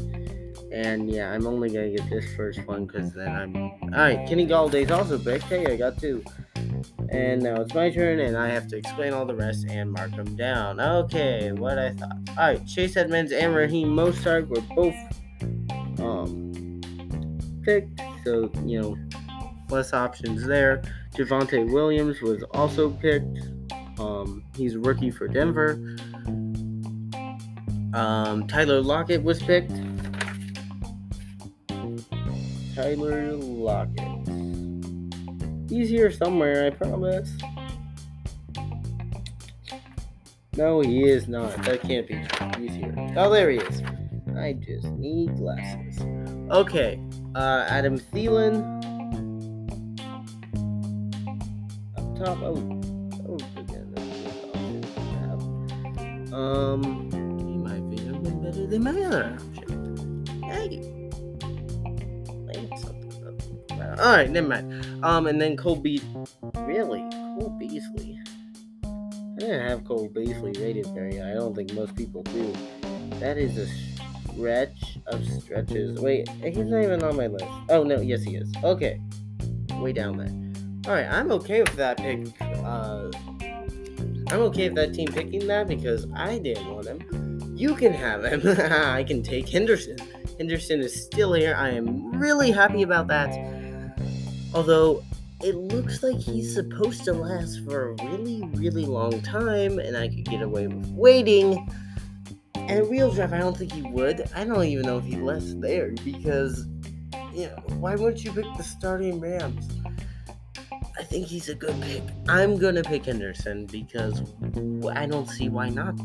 And 0.73 1.11
yeah, 1.11 1.33
I'm 1.33 1.47
only 1.47 1.69
gonna 1.69 1.91
get 1.91 2.09
this 2.11 2.25
first 2.35 2.67
one 2.67 2.87
because 2.87 3.13
then 3.13 3.29
I'm. 3.29 3.57
Alright, 3.95 4.29
Kenny 4.29 4.47
Golladay's 4.47 4.91
also 4.91 5.19
picked. 5.19 5.45
Hey, 5.45 5.67
I 5.67 5.77
got 5.77 5.99
two. 5.99 6.25
And 7.11 7.43
now 7.43 7.61
it's 7.61 7.73
my 7.73 7.91
turn, 7.91 8.21
and 8.21 8.37
I 8.37 8.49
have 8.49 8.67
to 8.69 8.77
explain 8.77 9.13
all 9.13 9.25
the 9.25 9.35
rest 9.35 9.67
and 9.69 9.93
mark 9.93 10.15
them 10.17 10.37
down. 10.37 10.81
Okay, 10.81 11.53
what 11.53 11.79
I 11.79 11.93
thought. 11.93 12.17
Alright, 12.31 12.67
Chase 12.67 12.97
Edmonds 12.97 13.33
and 13.33 13.55
Raheem 13.55 13.89
Mostert 13.89 14.49
were 14.49 14.61
both 14.75 14.95
um, 16.01 16.81
picked, 17.63 18.01
so 18.25 18.51
you 18.65 18.81
know, 18.81 18.97
less 19.71 19.93
options 19.93 20.45
there. 20.45 20.83
Javonte 21.15 21.71
Williams 21.71 22.21
was 22.21 22.43
also 22.53 22.91
picked. 22.91 23.39
Um, 23.99 24.45
he's 24.55 24.75
a 24.75 24.81
rookie 24.81 25.11
for 25.11 25.29
Denver. 25.29 25.97
Um, 27.95 28.47
Tyler 28.47 28.83
Lockett 28.83 29.23
was 29.23 29.43
picked. 29.43 29.73
Tyler 32.77 33.33
Lockett. 33.33 34.29
He's 35.67 35.89
here 35.89 36.11
somewhere, 36.11 36.67
I 36.67 36.71
promise. 36.71 37.33
No, 40.59 40.83
he 40.83 41.05
is 41.05 41.27
not. 41.27 41.57
That 41.63 41.81
can't 41.81 42.07
be 42.07 42.23
true. 42.29 42.51
He's 42.59 42.75
here. 42.75 42.95
Oh, 43.17 43.31
there 43.31 43.49
he 43.49 43.57
is. 43.57 43.83
I 44.37 44.53
just 44.53 44.89
need 44.89 45.37
glasses. 45.37 46.03
Okay, 46.51 47.01
uh, 47.35 47.65
Adam 47.67 47.99
Thielen. 47.99 48.61
Up 51.97 52.19
top. 52.19 52.43
Oh, 52.43 52.61
oh, 53.27 53.39
again. 53.57 53.95
Um, 56.31 57.11
he 57.39 57.57
might 57.57 57.89
be 57.89 57.97
better 58.45 58.67
than 58.67 58.83
my 58.83 58.91
other 58.91 59.39
All 63.99 64.13
right, 64.15 64.31
never 64.31 64.49
mind. 64.49 65.05
Um, 65.05 65.27
and 65.27 65.41
then 65.41 65.57
Cole 65.57 65.77
Be- 65.77 66.03
really 66.59 67.01
Cole 67.11 67.57
Beasley. 67.59 68.19
I 68.85 69.39
didn't 69.39 69.69
have 69.69 69.85
Cole 69.85 70.09
Beasley 70.09 70.53
rated 70.61 70.87
very. 70.89 71.21
I 71.21 71.33
don't 71.33 71.55
think 71.55 71.73
most 71.73 71.95
people 71.95 72.23
do. 72.23 72.53
That 73.21 73.39
is 73.39 73.57
a 73.57 73.67
stretch 74.33 74.99
of 75.07 75.25
stretches. 75.43 75.99
Wait, 76.01 76.29
he's 76.43 76.59
not 76.59 76.83
even 76.83 77.03
on 77.03 77.17
my 77.17 77.27
list. 77.27 77.47
Oh 77.71 77.83
no, 77.85 78.01
yes 78.01 78.23
he 78.23 78.37
is. 78.37 78.53
Okay, 78.63 79.01
way 79.77 79.93
down 79.95 80.19
there. 80.19 80.93
All 80.93 81.01
right, 81.01 81.11
I'm 81.11 81.33
okay 81.33 81.61
with 81.61 81.77
that 81.77 81.97
pick. 81.97 82.29
Uh, 82.41 83.11
I'm 84.29 84.41
okay 84.43 84.69
with 84.69 84.77
that 84.77 84.93
team 84.93 85.09
picking 85.09 85.47
that 85.47 85.69
because 85.69 86.07
I 86.15 86.39
didn't 86.39 86.69
want 86.69 86.87
him. 86.87 87.55
You 87.57 87.75
can 87.75 87.95
have 87.95 88.25
him. 88.25 88.43
I 88.73 89.05
can 89.05 89.23
take 89.23 89.49
Henderson. 89.49 89.97
Henderson 90.39 90.81
is 90.81 91.05
still 91.05 91.33
here. 91.33 91.55
I 91.57 91.71
am 91.71 92.11
really 92.19 92.51
happy 92.51 92.83
about 92.83 93.07
that. 93.07 93.56
Although 94.55 95.03
it 95.43 95.55
looks 95.55 96.03
like 96.03 96.19
he's 96.19 96.55
supposed 96.55 97.05
to 97.05 97.13
last 97.13 97.63
for 97.65 97.91
a 97.91 98.05
really, 98.05 98.43
really 98.55 98.87
long 98.87 99.21
time, 99.23 99.79
and 99.79 99.97
I 99.97 100.09
could 100.09 100.25
get 100.25 100.43
away 100.43 100.67
with 100.67 100.87
waiting. 100.89 101.71
And 102.55 102.81
a 102.81 102.85
real 102.85 103.13
draft, 103.13 103.33
I 103.33 103.39
don't 103.39 103.57
think 103.57 103.73
he 103.73 103.83
would. 103.83 104.29
I 104.35 104.45
don't 104.45 104.65
even 104.65 104.87
know 104.87 104.99
if 104.99 105.05
he 105.05 105.17
lasts 105.17 105.55
there 105.59 105.93
because, 106.05 106.67
you 107.33 107.47
know, 107.47 107.63
why 107.79 107.95
wouldn't 107.95 108.25
you 108.25 108.33
pick 108.33 108.47
the 108.57 108.63
starting 108.63 109.21
Rams? 109.21 109.69
I 110.99 111.03
think 111.03 111.27
he's 111.27 111.49
a 111.49 111.55
good 111.55 111.81
pick. 111.83 112.03
I'm 112.29 112.57
gonna 112.57 112.83
pick 112.83 113.05
Henderson 113.05 113.67
because 113.67 114.23
I 114.95 115.07
don't 115.07 115.29
see 115.29 115.49
why 115.49 115.69
not. 115.69 116.01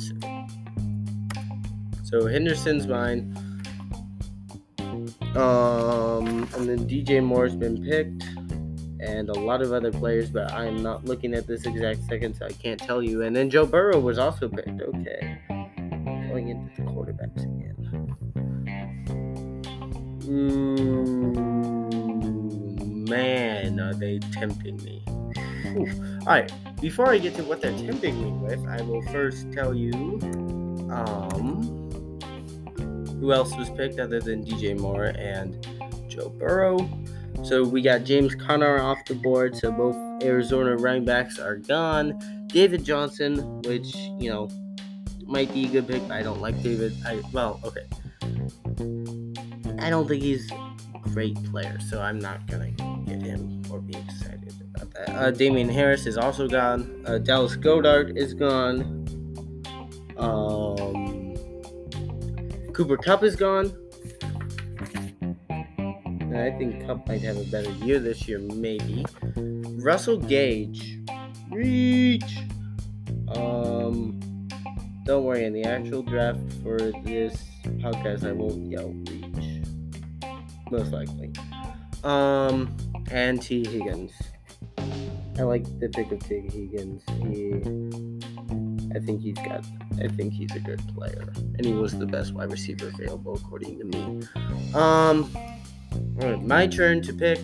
So 2.04 2.27
Henderson's 2.27 2.86
mine. 2.86 3.34
Um, 5.36 6.48
and 6.56 6.67
then 6.67 6.88
DJ 6.88 7.24
Moore's 7.24 7.56
been 7.56 7.84
picked, 7.84 8.24
and 9.00 9.30
a 9.30 9.34
lot 9.34 9.62
of 9.62 9.72
other 9.72 9.91
players, 9.91 10.30
but 10.30 10.52
I'm 10.52 10.84
not 10.84 11.06
looking 11.06 11.34
at 11.34 11.48
this 11.48 11.65
exact 11.65 12.04
second, 12.04 12.36
so 12.36 12.46
I 12.46 12.52
can't 12.52 12.80
tell 12.80 13.02
you. 13.02 13.24
And 13.24 13.36
then 13.36 13.50
Joe 13.50 13.65
Burrow 13.65 14.00
was 14.00 14.17
also 14.17 14.50
picked. 14.50 14.82
Okay, 14.82 15.39
going 15.48 16.50
into 16.50 16.70
the 16.76 16.82
quarterbacks 16.84 17.44
again. 17.44 17.76
Mm, 20.22 21.10
man, 23.10 23.80
are 23.80 23.94
they 23.94 24.20
tempting 24.20 24.78
me? 24.84 25.04
All 26.22 26.28
right. 26.28 26.52
Before 26.82 27.10
I 27.10 27.17
get 27.17 27.36
to 27.36 27.44
what 27.44 27.62
they're 27.62 27.78
tempting 27.78 28.22
me 28.22 28.32
with, 28.32 28.65
I 28.67 28.82
will 28.82 29.02
first 29.04 29.52
tell 29.52 29.74
you, 29.74 30.20
um, 30.91 31.81
who 33.21 33.31
else 33.31 33.55
was 33.55 33.69
picked 33.69 33.99
other 33.99 34.19
than 34.19 34.43
DJ 34.43 34.77
Moore 34.77 35.13
and 35.17 35.65
Joe 36.10 36.29
Burrow. 36.29 36.89
So 37.43 37.63
we 37.63 37.81
got 37.81 38.03
James 38.03 38.36
Conner 38.36 38.79
off 38.81 38.97
the 39.05 39.13
board. 39.13 39.55
So 39.55 39.71
both 39.71 39.95
Arizona 40.23 40.75
running 40.75 41.05
backs 41.05 41.39
are 41.39 41.55
gone. 41.55 42.19
David 42.47 42.84
Johnson, 42.84 43.62
which 43.62 43.95
you 43.95 44.29
know 44.29 44.49
might 45.25 45.53
be 45.53 45.65
a 45.65 45.69
good 45.69 45.88
pick. 45.88 46.01
I 46.12 46.23
don't 46.23 46.41
like 46.41 46.62
David. 46.62 46.93
I 47.05 47.21
well, 47.31 47.62
okay. 47.63 47.86
I 49.79 49.89
don't 49.89 50.07
think 50.07 50.23
he's 50.23 50.51
a 50.51 50.99
great 51.13 51.41
player, 51.51 51.79
so 51.79 52.01
I'm 52.01 52.19
not 52.19 52.45
gonna 52.47 52.71
get 53.05 53.21
him 53.21 53.62
or 53.71 53.79
be 53.79 53.95
excited 53.95 54.53
about 54.75 54.93
that. 54.93 55.10
Uh, 55.10 55.31
Damien 55.31 55.69
Harris 55.69 56.05
is 56.07 56.17
also 56.17 56.47
gone. 56.47 57.03
Uh, 57.05 57.19
Dallas 57.19 57.55
Goedert 57.55 58.17
is 58.17 58.34
gone. 58.34 58.97
Um, 60.17 60.70
Cooper 62.73 62.97
Kupp 62.97 63.23
is 63.23 63.36
gone. 63.36 63.73
And 65.49 66.38
I 66.38 66.51
think 66.57 66.86
Cup 66.86 67.07
might 67.07 67.21
have 67.21 67.38
a 67.38 67.43
better 67.45 67.71
year 67.86 67.99
this 67.99 68.27
year, 68.27 68.39
maybe. 68.39 69.05
Russell 69.36 70.17
Gage, 70.17 70.99
reach. 71.49 72.38
Um, 73.36 74.19
don't 75.05 75.23
worry. 75.25 75.45
In 75.45 75.53
the 75.53 75.63
actual 75.63 76.03
draft 76.03 76.39
for 76.63 76.77
this 77.03 77.43
podcast, 77.65 78.27
I 78.27 78.31
won't 78.31 78.71
yell 78.71 78.89
reach, 78.89 79.63
most 80.69 80.91
likely. 80.91 81.31
Um, 82.03 82.75
and 83.10 83.41
Tee 83.41 83.67
Higgins. 83.67 84.13
I 85.38 85.43
like 85.43 85.63
the 85.79 85.89
pick 85.89 86.12
of 86.12 86.19
Tee 86.19 86.47
Higgins. 86.51 87.03
He, 87.23 88.20
I 88.95 88.99
think 88.99 89.21
he's 89.21 89.36
got. 89.36 89.65
I 89.99 90.08
think 90.08 90.34
he's 90.34 90.56
a 90.56 90.60
good 90.60 90.82
player, 90.95 91.32
and 91.36 91.65
he 91.65 91.73
was 91.73 91.97
the 91.97 92.06
best 92.06 92.34
wide 92.34 92.51
receiver 92.51 92.88
available 92.88 93.36
according 93.36 93.80
to 93.80 93.86
me. 93.86 94.27
Um. 94.73 95.32
My 96.43 96.67
turn 96.67 97.01
to 97.01 97.13
pick. 97.13 97.39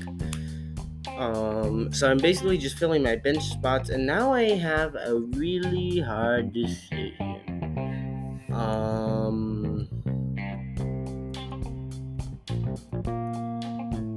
Um, 1.18 1.92
so 1.92 2.10
I'm 2.10 2.18
basically 2.18 2.58
just 2.58 2.78
filling 2.78 3.04
my 3.04 3.16
bench 3.16 3.44
spots, 3.44 3.90
and 3.90 4.06
now 4.06 4.32
I 4.34 4.52
have 4.52 4.96
a 4.96 5.16
really 5.16 6.00
hard 6.00 6.54
decision. 6.54 8.40
Um, 8.54 9.88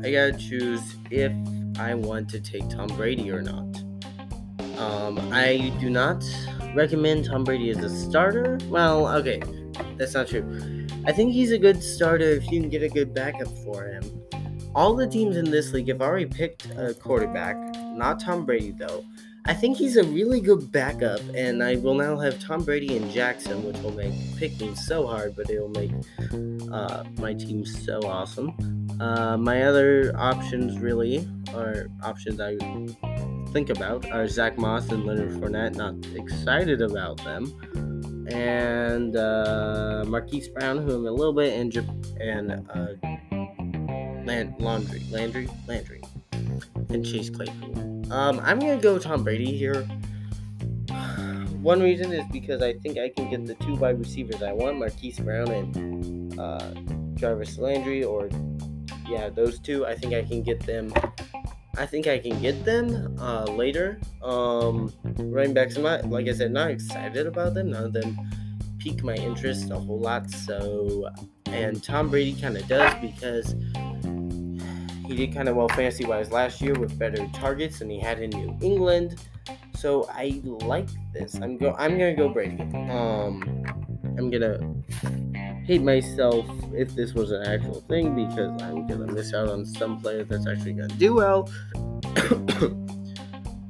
I 0.04 0.10
gotta 0.10 0.36
choose 0.38 0.82
if 1.10 1.32
I 1.78 1.94
want 1.94 2.28
to 2.30 2.40
take 2.40 2.68
Tom 2.68 2.88
Brady 2.88 3.30
or 3.30 3.42
not. 3.42 3.82
Um, 4.78 5.18
I 5.32 5.72
do 5.80 5.90
not 5.90 6.22
recommend 6.74 7.26
Tom 7.26 7.44
Brady 7.44 7.70
as 7.70 7.78
a 7.78 7.90
starter. 7.90 8.59
Well, 8.68 9.09
okay, 9.18 9.42
that's 9.96 10.14
not 10.14 10.28
true. 10.28 10.87
I 11.06 11.12
think 11.12 11.33
he's 11.33 11.52
a 11.52 11.59
good 11.59 11.83
starter 11.83 12.30
if 12.30 12.50
you 12.50 12.61
can 12.61 12.68
get 12.68 12.83
a 12.83 12.88
good 12.88 13.14
backup 13.14 13.48
for 13.64 13.87
him. 13.87 14.04
All 14.74 14.94
the 14.94 15.06
teams 15.06 15.37
in 15.37 15.50
this 15.50 15.72
league 15.72 15.88
have 15.88 16.00
already 16.00 16.26
picked 16.26 16.66
a 16.76 16.94
quarterback, 16.94 17.56
not 17.96 18.20
Tom 18.20 18.44
Brady 18.44 18.70
though. 18.70 19.04
I 19.46 19.54
think 19.54 19.78
he's 19.78 19.96
a 19.96 20.04
really 20.04 20.40
good 20.40 20.70
backup, 20.70 21.20
and 21.35 21.62
I 21.62 21.76
will 21.76 21.94
now 21.94 22.18
have 22.18 22.38
Tom 22.38 22.62
Brady 22.62 22.96
and 22.96 23.11
Jackson, 23.11 23.64
which 23.64 23.76
will 23.78 23.92
make 23.92 24.12
picking 24.37 24.76
so 24.76 25.06
hard, 25.06 25.35
but 25.35 25.48
it 25.48 25.59
will 25.59 25.70
make 25.70 25.90
uh, 26.70 27.04
my 27.18 27.33
team 27.33 27.64
so 27.64 28.00
awesome. 28.02 28.52
Uh, 29.00 29.38
my 29.38 29.62
other 29.62 30.12
options, 30.16 30.78
really, 30.78 31.26
are 31.54 31.88
options 32.02 32.38
I 32.38 32.59
think 33.52 33.70
about, 33.70 34.10
are 34.10 34.26
Zach 34.28 34.58
Moss 34.58 34.88
and 34.90 35.04
Leonard 35.04 35.30
Fournette. 35.32 35.74
Not 35.74 35.94
excited 36.14 36.82
about 36.82 37.18
them. 37.18 38.26
And 38.32 39.16
uh, 39.16 40.04
Marquise 40.06 40.48
Brown, 40.48 40.78
who 40.78 40.94
I'm 40.94 41.06
a 41.06 41.10
little 41.10 41.32
bit 41.32 41.52
injured, 41.52 41.88
and 42.20 42.52
uh, 42.70 42.94
Land- 44.24 44.54
Laundry, 44.60 45.02
Landry, 45.10 45.48
Landry, 45.66 46.00
and 46.90 47.04
Chase 47.04 47.30
Claypool. 47.30 48.12
Um, 48.12 48.40
I'm 48.40 48.58
gonna 48.58 48.76
go 48.76 48.98
Tom 48.98 49.24
Brady 49.24 49.56
here. 49.56 49.82
One 51.60 51.82
reason 51.82 52.12
is 52.12 52.24
because 52.32 52.62
I 52.62 52.74
think 52.74 52.98
I 52.98 53.08
can 53.08 53.30
get 53.30 53.46
the 53.46 53.54
two 53.64 53.74
wide 53.74 53.98
receivers 53.98 54.42
I 54.42 54.52
want, 54.52 54.78
Marquise 54.78 55.18
Brown 55.18 55.50
and 55.50 56.38
uh, 56.38 56.72
Jarvis 57.14 57.58
Landry, 57.58 58.04
or 58.04 58.30
yeah, 59.08 59.28
those 59.28 59.58
two. 59.58 59.86
I 59.86 59.94
think 59.94 60.14
I 60.14 60.22
can 60.22 60.42
get 60.42 60.60
them. 60.60 60.92
I 61.80 61.86
think 61.86 62.06
I 62.06 62.18
can 62.18 62.38
get 62.42 62.62
them 62.66 63.16
uh, 63.18 63.44
later. 63.44 63.98
Um, 64.22 64.92
running 65.16 65.54
backs, 65.54 65.76
I'm 65.76 65.82
not, 65.82 66.10
like 66.10 66.28
I 66.28 66.34
said, 66.34 66.52
not 66.52 66.70
excited 66.70 67.26
about 67.26 67.54
them. 67.54 67.70
None 67.70 67.84
of 67.84 67.92
them 67.94 68.18
pique 68.78 69.02
my 69.02 69.14
interest 69.14 69.70
a 69.70 69.78
whole 69.78 69.98
lot. 69.98 70.30
So, 70.30 71.08
and 71.46 71.82
Tom 71.82 72.10
Brady 72.10 72.38
kind 72.38 72.58
of 72.58 72.68
does 72.68 72.92
because 73.00 73.54
he 75.06 75.16
did 75.16 75.32
kind 75.32 75.48
of 75.48 75.56
well 75.56 75.68
fantasy 75.68 76.04
wise 76.04 76.30
last 76.30 76.60
year 76.60 76.74
with 76.74 76.98
better 76.98 77.26
targets 77.32 77.78
than 77.78 77.88
he 77.88 77.98
had 77.98 78.20
in 78.20 78.28
New 78.28 78.58
England. 78.60 79.18
So 79.74 80.06
I 80.12 80.42
like 80.44 80.90
this. 81.14 81.36
I'm 81.36 81.56
go. 81.56 81.74
I'm 81.78 81.92
gonna 81.92 82.14
go 82.14 82.28
Brady. 82.28 82.60
Um, 82.90 83.64
I'm 84.18 84.30
gonna 84.30 84.60
hate 85.70 85.83
myself 85.83 86.44
if 86.74 86.96
this 86.96 87.14
was 87.14 87.30
an 87.30 87.46
actual 87.46 87.80
thing 87.83 88.12
because 88.16 88.61
I'm 88.61 88.88
gonna 88.88 89.06
miss 89.06 89.33
out 89.33 89.48
on 89.48 89.64
some 89.64 90.00
player 90.00 90.24
that's 90.24 90.44
actually 90.48 90.72
gonna 90.72 90.88
do 90.94 91.14
well. 91.14 91.48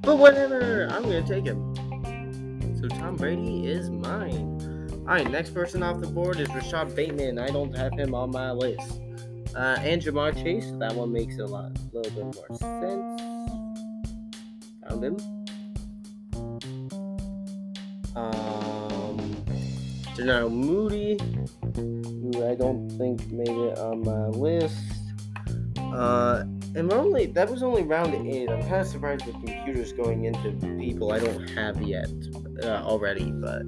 but 0.01 0.17
whatever, 0.17 0.89
I'm 0.91 1.03
gonna 1.03 1.21
take 1.29 1.45
him. 1.45 1.75
So 2.81 2.89
Tom 2.89 3.17
Brady 3.17 3.67
is 3.67 3.91
mine. 3.91 4.97
Alright, 5.01 5.31
next 5.31 5.51
person 5.51 5.83
off 5.83 6.01
the 6.01 6.07
board 6.07 6.41
is 6.41 6.49
Rashod 6.55 6.97
Bateman. 6.97 7.39
I 7.39 7.49
don't 7.49 7.77
have 7.77 7.93
him 7.93 8.15
on 8.15 8.31
my 8.31 8.51
list. 8.51 8.99
Uh, 9.55 9.77
and 9.81 10.01
Ja'Marr 10.01 10.43
Chase, 10.43 10.73
that 10.79 10.95
one 10.95 11.13
makes 11.13 11.37
a 11.37 11.45
lot, 11.45 11.71
a 11.77 11.99
little 11.99 12.13
bit 12.13 12.25
more 12.35 12.49
sense. 12.57 13.21
Found 14.89 15.05
him. 15.05 15.17
Um, 18.17 19.45
Darnell 20.17 20.49
Mooney, 20.49 21.19
who 22.33 22.49
I 22.49 22.55
don't 22.55 22.91
think 22.91 23.31
made 23.31 23.49
it 23.49 23.79
on 23.79 24.05
my 24.05 24.27
list. 24.29 24.77
Uh, 25.79 26.45
and 26.77 26.89
we're 26.89 26.99
only 26.99 27.27
that 27.27 27.51
was 27.51 27.63
only 27.63 27.83
round 27.83 28.15
eight. 28.15 28.49
I'm 28.49 28.61
kind 28.63 28.83
of 28.83 28.87
surprised 28.87 29.27
the 29.27 29.33
computers 29.33 29.93
going 29.93 30.25
into 30.25 30.53
people 30.79 31.13
I 31.13 31.19
don't 31.19 31.49
have 31.51 31.83
yet 31.83 32.09
uh, 32.63 32.83
already, 32.85 33.33
but 33.33 33.63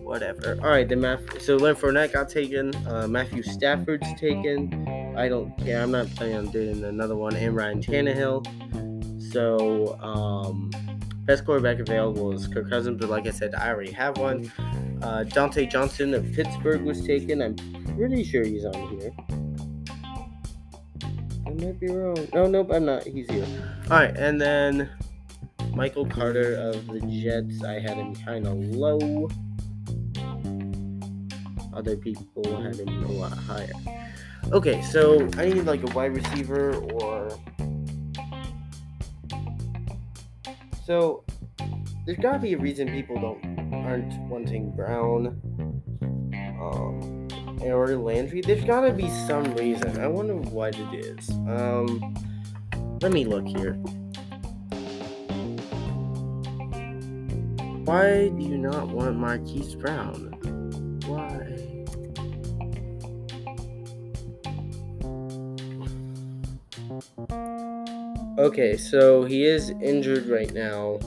whatever. 0.00 0.58
All 0.62 0.70
right, 0.70 0.88
then 0.88 1.00
Matthew. 1.00 1.40
So 1.40 1.56
Leonard 1.56 1.78
Fournette 1.78 2.12
got 2.12 2.28
taken. 2.28 2.74
Uh, 2.86 3.06
Matthew 3.08 3.42
Stafford's 3.42 4.08
taken. 4.14 5.14
I 5.16 5.28
don't 5.28 5.56
care. 5.58 5.82
I'm 5.82 5.90
not 5.90 6.06
planning 6.14 6.36
on 6.36 6.46
doing 6.48 6.84
another 6.84 7.16
one. 7.16 7.36
And 7.36 7.54
Ryan 7.54 7.82
Tannehill. 7.82 9.32
So 9.32 9.98
um, 10.00 10.70
best 11.24 11.44
quarterback 11.44 11.78
available 11.78 12.32
is 12.32 12.46
Kirk 12.46 12.70
Cousins, 12.70 13.00
but 13.00 13.10
like 13.10 13.26
I 13.26 13.30
said, 13.30 13.54
I 13.54 13.68
already 13.68 13.92
have 13.92 14.16
one. 14.18 14.50
Uh, 15.04 15.22
Diontae 15.22 15.70
Johnson 15.70 16.14
of 16.14 16.32
Pittsburgh 16.32 16.80
was 16.80 17.04
taken. 17.06 17.42
I'm 17.42 17.54
pretty 17.94 18.24
sure 18.24 18.42
he's 18.42 18.64
on 18.64 18.98
here. 18.98 19.12
I 21.46 21.50
might 21.50 21.78
be 21.78 21.88
wrong. 21.88 22.26
No, 22.32 22.46
nope, 22.46 22.70
I'm 22.72 22.86
not. 22.86 23.02
He's 23.04 23.30
here. 23.30 23.46
All 23.90 23.98
right, 23.98 24.16
and 24.16 24.40
then 24.40 24.88
Michael 25.74 26.06
Carter 26.06 26.54
of 26.54 26.86
the 26.86 27.00
Jets. 27.00 27.62
I 27.62 27.74
had 27.74 27.98
him 27.98 28.14
kind 28.14 28.46
of 28.46 28.54
low. 28.54 29.28
Other 31.74 31.98
people 31.98 32.62
had 32.62 32.76
him 32.76 33.04
a 33.04 33.12
lot 33.12 33.36
higher. 33.36 33.72
Okay, 34.52 34.80
so 34.80 35.28
I 35.36 35.50
need 35.50 35.66
like 35.66 35.82
a 35.82 35.92
wide 35.94 36.16
receiver 36.16 36.76
or. 36.76 37.38
So 40.86 41.23
there's 42.04 42.18
gotta 42.18 42.38
be 42.38 42.52
a 42.52 42.58
reason 42.58 42.88
people 42.88 43.18
don't 43.20 43.72
aren't 43.72 44.12
wanting 44.28 44.70
Brown, 44.72 45.40
um, 46.60 47.28
or 47.62 47.96
Landry. 47.96 48.40
There's 48.42 48.64
gotta 48.64 48.92
be 48.92 49.08
some 49.26 49.54
reason. 49.54 49.98
I 50.00 50.06
wonder 50.06 50.34
what 50.36 50.78
it 50.78 50.94
is. 50.94 51.30
Um, 51.30 52.14
let 53.00 53.12
me 53.12 53.24
look 53.24 53.46
here. 53.46 53.74
Why 57.84 58.28
do 58.28 58.42
you 58.42 58.58
not 58.58 58.88
want 58.88 59.16
Marquise 59.16 59.74
Brown? 59.74 60.30
Why? 61.06 61.54
Okay, 68.38 68.76
so 68.76 69.24
he 69.24 69.44
is 69.44 69.70
injured 69.70 70.26
right 70.26 70.52
now. 70.52 70.98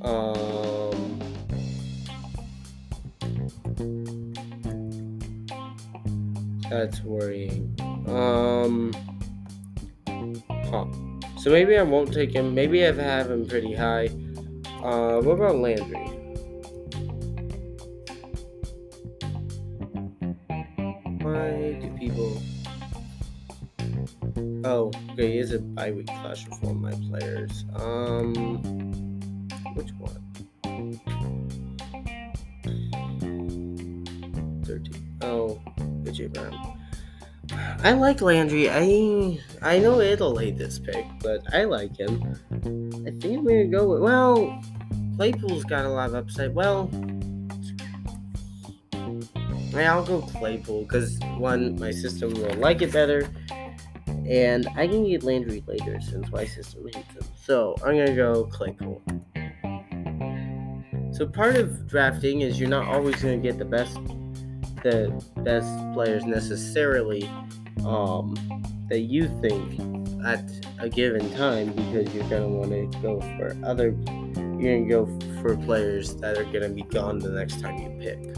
Um, 0.00 1.20
that's 6.70 7.02
worrying. 7.02 7.74
Um, 8.06 8.92
huh. 10.70 10.86
So 11.38 11.50
maybe 11.50 11.76
I 11.76 11.82
won't 11.82 12.12
take 12.12 12.32
him. 12.32 12.54
Maybe 12.54 12.84
I 12.86 12.92
have 12.92 13.30
him 13.30 13.46
pretty 13.46 13.74
high. 13.74 14.08
Uh, 14.82 15.20
what 15.20 15.32
about 15.32 15.56
Landry? 15.56 16.06
Why 21.22 21.78
do 21.80 21.90
people? 21.98 22.40
Oh, 24.64 24.92
okay, 25.12 25.32
he 25.32 25.38
is 25.38 25.52
a 25.52 25.58
bye-week 25.58 26.06
clash 26.06 26.46
for 26.60 26.74
my 26.74 26.92
players. 27.08 27.64
Um, 27.74 28.87
which 29.78 29.92
one? 29.92 31.00
13. 34.64 35.18
Oh, 35.22 35.60
AJ 36.02 36.32
Brown. 36.34 36.78
I 37.84 37.92
like 37.92 38.20
Landry. 38.20 38.68
I 38.68 39.38
I 39.62 39.78
know 39.78 40.00
it'll 40.00 40.36
hate 40.36 40.58
this 40.58 40.80
pick, 40.80 41.06
but 41.22 41.42
I 41.54 41.62
like 41.64 41.96
him. 41.96 42.34
I 43.06 43.10
think 43.10 43.38
I'm 43.38 43.46
gonna 43.46 43.66
go 43.66 43.88
with 43.88 44.02
well, 44.02 44.60
Claypool's 45.16 45.64
got 45.64 45.84
a 45.84 45.88
lot 45.88 46.08
of 46.08 46.16
upside. 46.16 46.54
Well, 46.54 46.90
I'll 49.76 50.04
go 50.04 50.22
Claypool 50.22 50.82
because 50.82 51.20
one, 51.36 51.78
my 51.78 51.92
system 51.92 52.34
will 52.34 52.52
like 52.54 52.82
it 52.82 52.92
better, 52.92 53.28
and 54.26 54.66
I 54.74 54.88
can 54.88 55.08
get 55.08 55.22
Landry 55.22 55.62
later 55.68 56.00
since 56.00 56.28
my 56.32 56.44
system 56.44 56.84
hates 56.92 57.12
him. 57.12 57.22
So 57.40 57.76
I'm 57.84 57.96
gonna 57.96 58.16
go 58.16 58.44
Claypool. 58.44 59.00
So 61.18 61.26
part 61.26 61.56
of 61.56 61.88
drafting 61.88 62.42
is 62.42 62.60
you're 62.60 62.68
not 62.68 62.86
always 62.86 63.20
gonna 63.20 63.38
get 63.38 63.58
the 63.58 63.64
best, 63.64 63.96
the 64.84 65.20
best 65.38 65.68
players 65.92 66.24
necessarily, 66.24 67.28
um, 67.84 68.36
that 68.88 69.00
you 69.00 69.26
think 69.40 69.80
at 70.24 70.48
a 70.78 70.88
given 70.88 71.28
time 71.32 71.72
because 71.72 72.14
you're 72.14 72.28
gonna 72.28 72.46
want 72.46 72.70
to 72.70 72.86
go 73.02 73.20
for 73.36 73.56
other. 73.64 73.96
You're 74.60 74.78
gonna 74.78 74.88
go 74.88 75.06
for 75.42 75.56
players 75.56 76.14
that 76.18 76.38
are 76.38 76.44
gonna 76.44 76.68
be 76.68 76.82
gone 76.82 77.18
the 77.18 77.30
next 77.30 77.60
time 77.60 77.78
you 77.78 77.90
pick. 77.98 78.36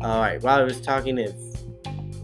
All 0.00 0.20
right. 0.20 0.42
While 0.42 0.58
I 0.58 0.64
was 0.64 0.80
talking, 0.80 1.16
if 1.16 1.36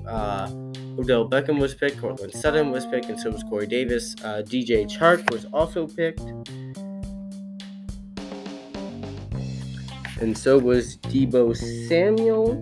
uh, 0.05 0.51
Odell 0.99 1.31
Beckham 1.31 1.61
was 1.61 1.77
picked, 1.77 2.01
Courtland 2.01 2.33
Sutton 2.33 2.73
was 2.73 2.87
picked, 2.87 3.07
and 3.07 3.21
so 3.21 3.31
was 3.31 3.45
Corey 3.45 3.69
Davis. 3.69 4.17
Uh, 4.25 4.43
DJ 4.45 4.85
Chark 4.91 5.31
was 5.31 5.45
also 5.53 5.87
picked, 5.87 6.23
and 10.21 10.37
so 10.37 10.59
was 10.59 10.97
Deebo 10.99 11.57
Samuel. 11.89 12.55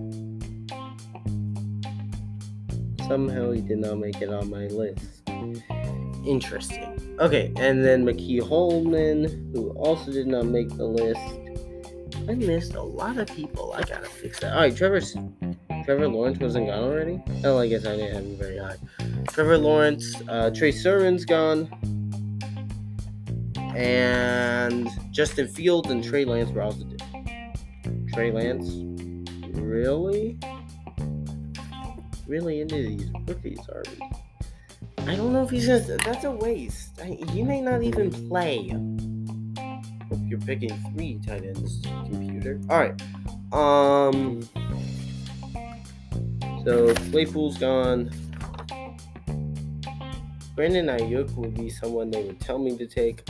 Somehow 3.07 3.51
he 3.53 3.61
did 3.61 3.79
not 3.79 3.99
make 3.99 4.21
it 4.23 4.31
on 4.31 4.51
my 4.51 4.67
list. 4.67 5.23
Interesting. 6.27 7.17
Okay, 7.21 7.53
and 7.57 7.85
then 7.85 8.05
McKee 8.05 8.41
Holman, 8.41 9.53
who 9.55 9.71
also 9.71 10.11
did 10.11 10.27
not 10.27 10.47
make 10.47 10.69
the 10.71 10.85
list. 10.85 11.21
I 12.29 12.35
missed 12.35 12.75
a 12.75 12.83
lot 12.83 13.19
of 13.19 13.29
people. 13.29 13.75
I 13.75 13.83
gotta 13.83 14.07
fix 14.07 14.41
that. 14.41 14.55
All 14.55 14.61
right, 14.61 14.75
Trevor. 14.75 15.01
Trevor 15.85 16.09
Lawrence 16.09 16.39
wasn't 16.39 16.69
gone 16.69 16.83
already. 16.83 17.23
Oh, 17.45 17.59
I 17.59 17.69
guess 17.69 17.85
I 17.85 17.97
didn't 17.97 18.15
have 18.15 18.25
him 18.25 18.37
very 18.37 18.57
high. 18.57 18.77
Trevor 19.29 19.59
Lawrence, 19.59 20.15
uh, 20.29 20.51
Trey 20.51 20.73
Sermon's 20.73 21.27
gone, 21.27 21.69
and 23.77 24.89
Justin 25.11 25.47
Fields 25.47 25.91
and 25.91 26.03
Trey 26.03 26.25
Lance 26.25 26.51
were 26.51 26.63
also. 26.63 26.87
Trey 28.15 28.31
Lance, 28.31 28.71
really, 29.59 30.39
really 32.29 32.61
into 32.61 32.77
these 32.77 33.11
rookies, 33.27 33.59
are 33.69 33.83
we? 33.91 35.11
I 35.13 35.17
don't 35.17 35.33
know 35.33 35.43
if 35.43 35.51
he's 35.51 35.67
just. 35.67 35.89
That's 35.89 36.23
a 36.23 36.31
waste. 36.31 37.01
I, 37.03 37.19
he 37.33 37.43
may 37.43 37.61
not 37.61 37.83
even 37.83 38.13
play. 38.29 38.69
Hope 38.69 40.21
you're 40.29 40.39
picking 40.39 40.71
three 40.95 41.19
tight 41.27 41.45
ends, 41.45 41.83
computer. 41.83 42.61
All 42.71 42.79
right. 42.79 43.03
Um. 43.53 44.49
So 46.65 46.95
Claypool's 47.11 47.59
gone. 47.59 48.11
Brandon 50.55 50.87
Aiyuk 50.87 51.35
would 51.35 51.55
be 51.55 51.69
someone 51.69 52.13
they 52.13 52.23
would 52.23 52.39
tell 52.39 52.59
me 52.59 52.77
to 52.79 52.87
take. 52.87 53.29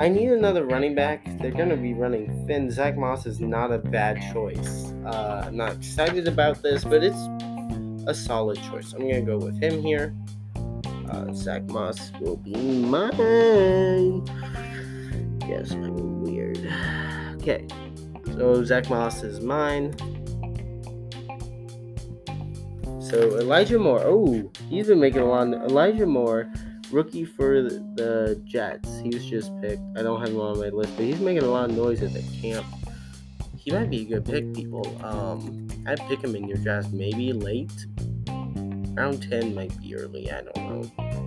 I 0.00 0.08
need 0.08 0.28
another 0.30 0.64
running 0.64 0.94
back. 0.94 1.24
They're 1.40 1.50
going 1.50 1.70
to 1.70 1.76
be 1.76 1.92
running 1.92 2.46
Finn. 2.46 2.70
Zach 2.70 2.96
Moss 2.96 3.26
is 3.26 3.40
not 3.40 3.72
a 3.72 3.78
bad 3.78 4.22
choice. 4.32 4.92
Uh, 5.04 5.42
I'm 5.46 5.56
not 5.56 5.72
excited 5.72 6.28
about 6.28 6.62
this, 6.62 6.84
but 6.84 7.02
it's 7.02 7.18
a 8.06 8.14
solid 8.14 8.62
choice. 8.62 8.92
I'm 8.92 9.00
going 9.00 9.14
to 9.14 9.22
go 9.22 9.38
with 9.38 9.60
him 9.60 9.82
here. 9.82 10.14
Uh, 11.10 11.32
Zach 11.32 11.64
Moss 11.64 12.12
will 12.20 12.36
be 12.36 12.54
mine. 12.54 14.24
Yes, 15.48 15.72
I'm 15.72 16.22
weird. 16.22 16.58
Okay, 17.36 17.66
so 18.26 18.62
Zach 18.62 18.88
Moss 18.88 19.24
is 19.24 19.40
mine. 19.40 19.96
So 23.00 23.38
Elijah 23.38 23.78
Moore. 23.80 24.02
Oh, 24.04 24.48
he's 24.68 24.86
been 24.86 25.00
making 25.00 25.22
a 25.22 25.24
lot. 25.24 25.48
Elijah 25.48 26.06
Moore, 26.06 26.52
rookie 26.90 27.24
for 27.24 27.62
the, 27.62 28.40
Jets. 28.44 29.00
He 29.00 29.10
was 29.10 29.24
just 29.24 29.52
picked. 29.60 29.82
I 29.96 30.02
don't 30.02 30.20
have 30.20 30.30
him 30.30 30.40
on 30.40 30.58
my 30.58 30.68
list, 30.68 30.96
but 30.96 31.04
he's 31.04 31.20
making 31.20 31.42
a 31.42 31.50
lot 31.50 31.70
of 31.70 31.76
noise 31.76 32.02
at 32.02 32.12
the 32.12 32.22
camp. 32.40 32.66
He 33.56 33.70
might 33.70 33.90
be 33.90 34.02
a 34.02 34.04
good 34.04 34.24
pick, 34.24 34.54
people. 34.54 34.86
Um, 35.04 35.68
I'd 35.86 36.00
pick 36.08 36.22
him 36.22 36.34
in 36.34 36.48
your 36.48 36.58
draft, 36.58 36.92
maybe 36.92 37.32
late. 37.32 37.86
Round 38.28 39.22
10 39.22 39.54
might 39.54 39.78
be 39.80 39.94
early. 39.94 40.30
I 40.30 40.40
don't 40.42 40.56
know. 40.56 41.18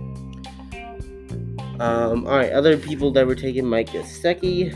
Um, 1.80 2.26
all 2.26 2.36
right, 2.36 2.52
other 2.52 2.76
people 2.76 3.10
that 3.12 3.26
were 3.26 3.34
taken: 3.34 3.66
Mike 3.66 3.88
Gesicki, 3.88 4.70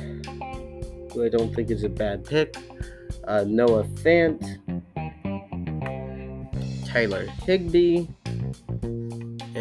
who 1.12 1.24
I 1.24 1.28
don't 1.28 1.54
think 1.54 1.70
is 1.70 1.84
a 1.84 1.88
bad 1.88 2.24
pick. 2.24 2.56
Uh, 3.28 3.44
Noah 3.46 3.84
Fant, 3.84 4.42
Tyler 6.86 7.26
Higbee, 7.44 8.06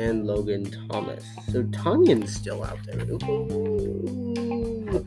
and 0.06 0.28
Logan 0.28 0.70
Thomas. 0.90 1.26
So 1.52 1.64
Tonyan's 1.64 2.34
still 2.34 2.64
out 2.64 2.80
there. 2.86 3.02
Ooh, 3.02 5.06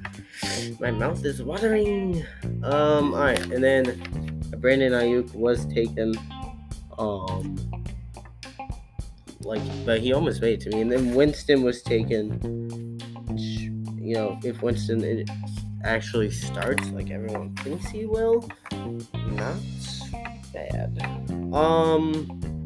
my 0.80 0.90
mouth 0.90 1.24
is 1.24 1.42
watering. 1.42 2.24
Um, 2.64 3.14
all 3.14 3.20
right, 3.20 3.40
and 3.40 3.62
then 3.62 3.84
Brandon 4.58 4.92
Aiyuk 4.92 5.32
was 5.34 5.64
taken. 5.66 6.14
Um, 6.98 7.56
like, 9.40 9.62
but 9.86 10.00
he 10.00 10.12
almost 10.12 10.42
made 10.42 10.54
it 10.54 10.60
to 10.62 10.70
me. 10.70 10.80
And 10.82 10.90
then 10.90 11.14
Winston 11.14 11.62
was 11.62 11.82
taken. 11.82 12.98
You 13.36 14.14
know, 14.14 14.40
if 14.42 14.62
Winston 14.62 15.24
actually 15.84 16.30
starts 16.30 16.90
like 16.90 17.10
everyone 17.10 17.54
thinks 17.56 17.88
he 17.88 18.04
will, 18.04 18.48
not 19.12 19.56
bad. 20.52 20.98
Um. 21.52 22.57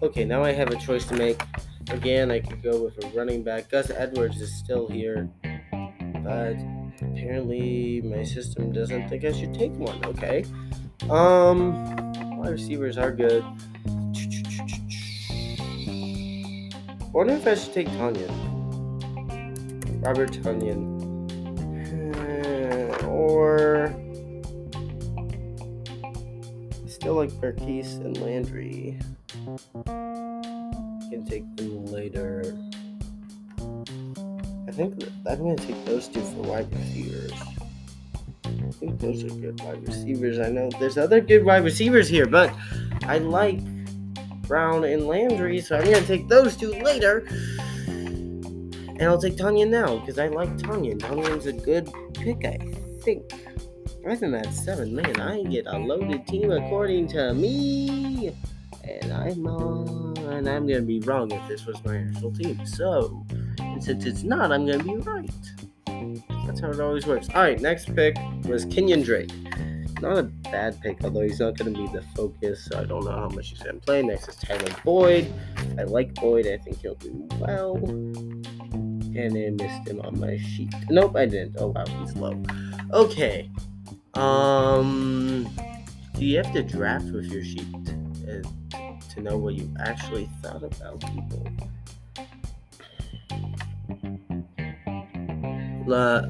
Okay, 0.00 0.24
now 0.24 0.44
I 0.44 0.52
have 0.52 0.70
a 0.70 0.76
choice 0.76 1.04
to 1.06 1.16
make. 1.16 1.42
Again, 1.90 2.30
I 2.30 2.38
could 2.38 2.62
go 2.62 2.84
with 2.84 3.02
a 3.04 3.08
running 3.16 3.42
back. 3.42 3.68
Gus 3.68 3.90
Edwards 3.90 4.40
is 4.40 4.54
still 4.54 4.86
here, 4.86 5.28
but 6.22 6.54
apparently 7.02 8.00
my 8.02 8.22
system 8.22 8.70
doesn't 8.70 9.08
think 9.08 9.24
I 9.24 9.32
should 9.32 9.54
take 9.54 9.72
one. 9.72 10.04
Okay. 10.06 10.44
Um, 11.10 11.96
wide 12.38 12.50
receivers 12.50 12.96
are 12.96 13.10
good. 13.10 13.44
wonder 17.12 17.34
if 17.34 17.48
I 17.48 17.56
should 17.56 17.72
take 17.72 17.88
Tonyan. 17.88 18.30
Robert 20.06 20.30
Tonyan. 20.30 20.94
or 23.08 23.92
still 26.88 27.14
like 27.14 27.32
Marquise 27.40 27.94
and 27.94 28.16
Landry. 28.20 28.98
Can 29.84 31.24
take 31.26 31.56
them 31.56 31.86
later. 31.86 32.56
I 34.66 34.70
think 34.70 35.02
I'm 35.26 35.38
gonna 35.38 35.56
take 35.56 35.84
those 35.84 36.08
two 36.08 36.20
for 36.20 36.42
wide 36.42 36.72
receivers. 36.72 37.32
I 38.44 38.70
think 38.72 39.00
those 39.00 39.24
are 39.24 39.28
good 39.28 39.60
wide 39.62 39.86
receivers. 39.86 40.38
I 40.38 40.50
know 40.50 40.68
there's 40.78 40.98
other 40.98 41.20
good 41.20 41.44
wide 41.44 41.64
receivers 41.64 42.08
here, 42.08 42.26
but 42.26 42.52
I 43.02 43.18
like 43.18 43.60
Brown 44.42 44.84
and 44.84 45.06
Landry, 45.06 45.60
so 45.60 45.76
I'm 45.76 45.84
gonna 45.84 46.02
take 46.02 46.28
those 46.28 46.56
two 46.56 46.72
later. 46.72 47.26
And 47.86 49.02
I'll 49.02 49.20
take 49.20 49.36
Tonyan 49.36 49.68
now 49.70 49.98
because 49.98 50.18
I 50.18 50.28
like 50.28 50.50
Tonyan. 50.58 50.98
Tonyan's 50.98 51.46
a 51.46 51.52
good 51.52 51.88
pick, 52.14 52.44
I 52.44 52.58
think. 53.02 53.32
Think 54.16 54.32
that's 54.32 54.64
seven. 54.64 54.94
Man, 54.94 55.20
I 55.20 55.42
get 55.44 55.66
a 55.66 55.78
loaded 55.78 56.26
team 56.26 56.50
according 56.50 57.08
to 57.08 57.34
me. 57.34 58.34
And 58.84 59.12
I'm 59.12 59.46
on. 59.46 60.16
And 60.18 60.48
I'm 60.48 60.66
gonna 60.66 60.82
be 60.82 61.00
wrong 61.00 61.30
if 61.30 61.48
this 61.48 61.66
was 61.66 61.82
my 61.84 61.98
actual 61.98 62.32
team. 62.32 62.64
So, 62.66 63.24
and 63.58 63.82
since 63.82 64.04
it's 64.04 64.22
not, 64.22 64.52
I'm 64.52 64.66
gonna 64.66 64.84
be 64.84 64.96
right. 64.96 65.30
That's 66.46 66.60
how 66.60 66.70
it 66.70 66.80
always 66.80 67.06
works. 67.06 67.28
Alright, 67.30 67.60
next 67.60 67.94
pick 67.94 68.16
was 68.44 68.64
Kenyan 68.66 69.04
Drake 69.04 69.30
not 70.00 70.18
a 70.18 70.22
bad 70.22 70.80
pick, 70.80 71.02
although 71.02 71.22
he's 71.22 71.40
not 71.40 71.56
to 71.56 71.64
be 71.64 71.86
the 71.88 72.02
focus, 72.14 72.66
so 72.66 72.78
I 72.78 72.84
don't 72.84 73.04
know 73.04 73.12
how 73.12 73.28
much 73.28 73.50
he's 73.50 73.58
to 73.60 73.74
play. 73.74 74.02
Next 74.02 74.28
is 74.28 74.36
Tyler 74.36 74.74
Boyd. 74.84 75.32
I 75.78 75.84
like 75.84 76.14
Boyd. 76.14 76.46
I 76.46 76.58
think 76.58 76.80
he'll 76.80 76.94
do 76.94 77.28
well. 77.38 77.76
And 77.76 79.36
I 79.36 79.50
missed 79.50 79.88
him 79.88 80.00
on 80.02 80.20
my 80.20 80.36
sheet. 80.38 80.72
Nope, 80.90 81.16
I 81.16 81.26
didn't. 81.26 81.56
Oh, 81.58 81.68
wow, 81.68 81.84
he's 82.00 82.14
low. 82.14 82.40
Okay. 82.92 83.50
Um, 84.14 85.48
do 86.14 86.24
you 86.24 86.38
have 86.38 86.52
to 86.52 86.62
draft 86.62 87.06
with 87.06 87.26
your 87.26 87.44
sheet 87.44 87.66
to, 87.84 88.42
to 89.14 89.20
know 89.20 89.36
what 89.36 89.54
you 89.54 89.72
actually 89.80 90.28
thought 90.42 90.62
about 90.62 91.00
people? 91.00 91.46
La 95.86 96.22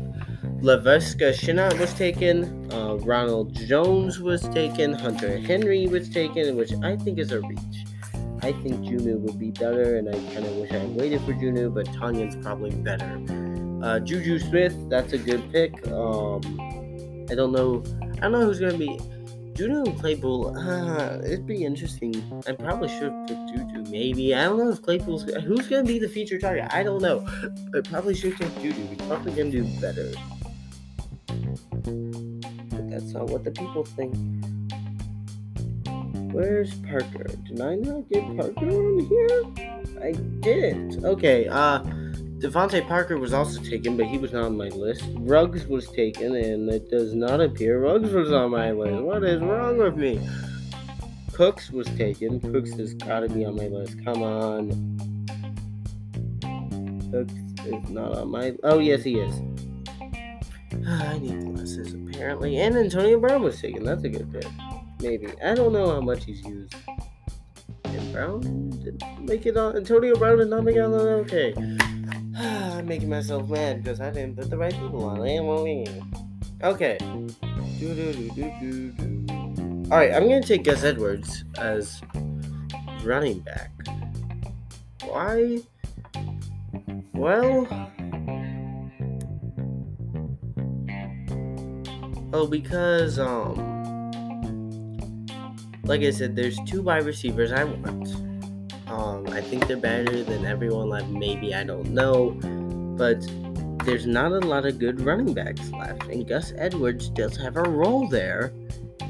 Laviska 0.60 1.32
Shenault 1.32 1.78
was 1.78 1.94
taken, 1.94 2.70
uh, 2.72 2.94
Ronald 2.96 3.54
Jones 3.54 4.20
was 4.20 4.42
taken, 4.48 4.92
Hunter 4.92 5.38
Henry 5.38 5.86
was 5.86 6.08
taken, 6.10 6.56
which 6.56 6.72
I 6.82 6.96
think 6.96 7.18
is 7.18 7.32
a 7.32 7.40
reach. 7.40 7.84
I 8.42 8.52
think 8.52 8.76
Jonnu 8.84 9.18
would 9.20 9.38
be 9.38 9.50
better, 9.50 9.96
and 9.96 10.08
I 10.08 10.12
kind 10.32 10.46
of 10.46 10.56
wish 10.56 10.70
I 10.70 10.84
waited 10.86 11.20
for 11.22 11.32
Jonnu, 11.32 11.74
but 11.74 11.86
Tonyan's 11.94 12.36
probably 12.36 12.70
better. 12.70 13.20
Uh, 13.82 13.98
Juju 14.00 14.38
Smith, 14.38 14.76
that's 14.88 15.12
a 15.12 15.18
good 15.18 15.50
pick. 15.52 15.86
Um, 15.88 16.40
I 17.30 17.34
don't 17.34 17.52
know. 17.52 17.82
I 18.18 18.22
don't 18.22 18.32
know 18.32 18.44
who's 18.44 18.60
gonna 18.60 18.78
be. 18.78 18.98
Juju 19.58 19.82
and 19.82 19.98
Claypool, 19.98 20.56
uh, 20.56 21.18
it'd 21.24 21.44
be 21.44 21.64
interesting. 21.64 22.14
I 22.46 22.52
probably 22.52 22.88
should 22.88 23.12
picked 23.26 23.48
Juju, 23.48 23.90
maybe. 23.90 24.32
I 24.32 24.44
don't 24.44 24.56
know 24.56 24.70
if 24.70 24.80
Claypool's 24.80 25.24
who's 25.24 25.66
gonna 25.66 25.82
be 25.82 25.98
the 25.98 26.08
feature 26.08 26.38
target. 26.38 26.68
I 26.70 26.84
don't 26.84 27.02
know. 27.02 27.26
I 27.76 27.80
probably 27.80 28.14
should 28.14 28.36
pick 28.36 28.54
Juju. 28.60 28.86
He's 28.86 28.98
probably 29.08 29.32
gonna 29.32 29.50
do 29.50 29.64
better. 29.80 30.12
But 32.70 32.90
that's 32.90 33.12
not 33.12 33.26
what 33.26 33.42
the 33.42 33.50
people 33.50 33.84
think. 33.84 34.14
Where's 36.32 36.74
Parker? 36.82 37.26
Did 37.48 37.60
I 37.60 37.74
not 37.74 38.08
get 38.08 38.22
Parker 38.36 38.70
on 38.70 39.00
here? 39.06 39.42
I 40.00 40.12
didn't. 40.12 41.04
Okay, 41.04 41.48
uh, 41.48 41.82
DeVante 42.38 42.86
Parker 42.86 43.18
was 43.18 43.32
also 43.32 43.60
taken, 43.60 43.96
but 43.96 44.06
he 44.06 44.16
was 44.16 44.32
not 44.32 44.44
on 44.44 44.56
my 44.56 44.68
list. 44.68 45.02
Ruggs 45.16 45.66
was 45.66 45.88
taken, 45.90 46.36
and 46.36 46.70
it 46.70 46.88
does 46.88 47.12
not 47.12 47.40
appear 47.40 47.80
Ruggs 47.80 48.12
was 48.12 48.30
on 48.32 48.52
my 48.52 48.70
list. 48.70 49.02
What 49.02 49.24
is 49.24 49.40
wrong 49.40 49.78
with 49.78 49.96
me? 49.96 50.20
Cooks 51.32 51.70
was 51.70 51.88
taken. 51.96 52.40
Cooks 52.40 52.72
has 52.74 52.94
got 52.94 53.20
to 53.20 53.28
be 53.28 53.44
on 53.44 53.56
my 53.56 53.66
list. 53.66 53.96
Come 54.04 54.22
on. 54.22 54.70
Cooks 57.10 57.32
is 57.66 57.90
not 57.90 58.16
on 58.16 58.30
my. 58.30 58.54
Oh 58.62 58.78
yes, 58.78 59.02
he 59.02 59.18
is. 59.18 59.34
I 60.86 61.18
need 61.18 61.44
glasses 61.44 61.94
apparently. 61.94 62.58
And 62.58 62.76
Antonio 62.76 63.18
Brown 63.18 63.42
was 63.42 63.60
taken. 63.60 63.82
That's 63.82 64.04
a 64.04 64.08
good 64.08 64.32
pick. 64.32 64.46
Maybe. 65.00 65.26
I 65.44 65.54
don't 65.54 65.72
know 65.72 65.90
how 65.90 66.00
much 66.00 66.24
he's 66.24 66.40
used. 66.42 66.74
And 67.84 68.12
Brown 68.12 68.70
didn't 68.70 69.24
make 69.24 69.44
it 69.44 69.56
on. 69.56 69.76
Antonio 69.76 70.14
Brown 70.16 70.38
did 70.38 70.50
not 70.50 70.62
make 70.62 70.76
it 70.76 70.82
on. 70.82 70.92
Okay. 70.94 71.52
I'm 72.38 72.86
making 72.86 73.08
myself 73.08 73.48
mad 73.48 73.82
because 73.82 74.00
I 74.00 74.10
didn't 74.10 74.36
put 74.36 74.50
the 74.50 74.56
right 74.56 74.72
people 74.72 75.04
on. 75.04 75.18
Okay. 76.62 76.98
All 79.90 79.96
right, 79.96 80.12
I'm 80.12 80.28
gonna 80.28 80.42
take 80.42 80.64
Gus 80.64 80.84
Edwards 80.84 81.44
as 81.58 82.00
running 83.02 83.40
back. 83.40 83.70
Why? 85.04 85.58
Well, 87.14 87.66
oh, 92.32 92.46
because 92.46 93.18
um, 93.18 93.56
like 95.84 96.02
I 96.02 96.10
said, 96.10 96.36
there's 96.36 96.58
two 96.66 96.82
wide 96.82 97.04
receivers 97.04 97.50
I 97.50 97.64
want. 97.64 98.37
Um, 98.90 99.26
I 99.28 99.40
think 99.40 99.66
they're 99.66 99.76
better 99.76 100.22
than 100.24 100.46
everyone 100.46 100.88
left. 100.88 101.08
Maybe 101.08 101.54
I 101.54 101.64
don't 101.64 101.90
know, 101.90 102.30
but 102.96 103.20
there's 103.84 104.06
not 104.06 104.32
a 104.32 104.40
lot 104.40 104.66
of 104.66 104.78
good 104.78 105.00
running 105.00 105.34
backs 105.34 105.70
left, 105.72 106.04
and 106.04 106.26
Gus 106.26 106.52
Edwards 106.56 107.10
does 107.10 107.36
have 107.36 107.56
a 107.56 107.62
role 107.62 108.08
there 108.08 108.52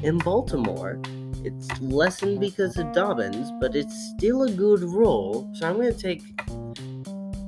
in 0.03 0.17
Baltimore. 0.17 0.99
It's 1.43 1.81
lessened 1.81 2.39
because 2.39 2.77
of 2.77 2.91
Dobbins, 2.91 3.51
but 3.61 3.75
it's 3.75 3.95
still 4.17 4.43
a 4.43 4.51
good 4.51 4.83
role. 4.83 5.49
So 5.53 5.67
I'm 5.67 5.75
going 5.75 5.93
to 5.93 5.99
take 5.99 6.21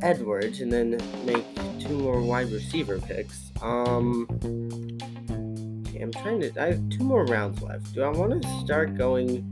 Edwards 0.02 0.62
and 0.62 0.72
then 0.72 0.98
make 1.26 1.46
two 1.80 1.98
more 1.98 2.22
wide 2.22 2.52
receiver 2.52 3.00
picks. 3.00 3.52
Um, 3.62 4.28
okay, 5.88 6.02
I'm 6.02 6.12
trying 6.12 6.39
to. 6.41 6.62
I 6.62 6.67
have 6.67 6.89
two 6.89 7.04
more 7.04 7.26
rounds 7.26 7.62
left. 7.62 7.94
Do 7.94 8.04
I 8.04 8.10
want 8.10 8.41
to 8.41 8.60
start 8.63 8.98
going 8.98 9.51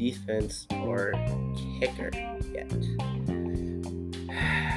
defense 0.00 0.66
or 0.82 1.12
kicker 1.78 2.10
yet? 2.52 2.72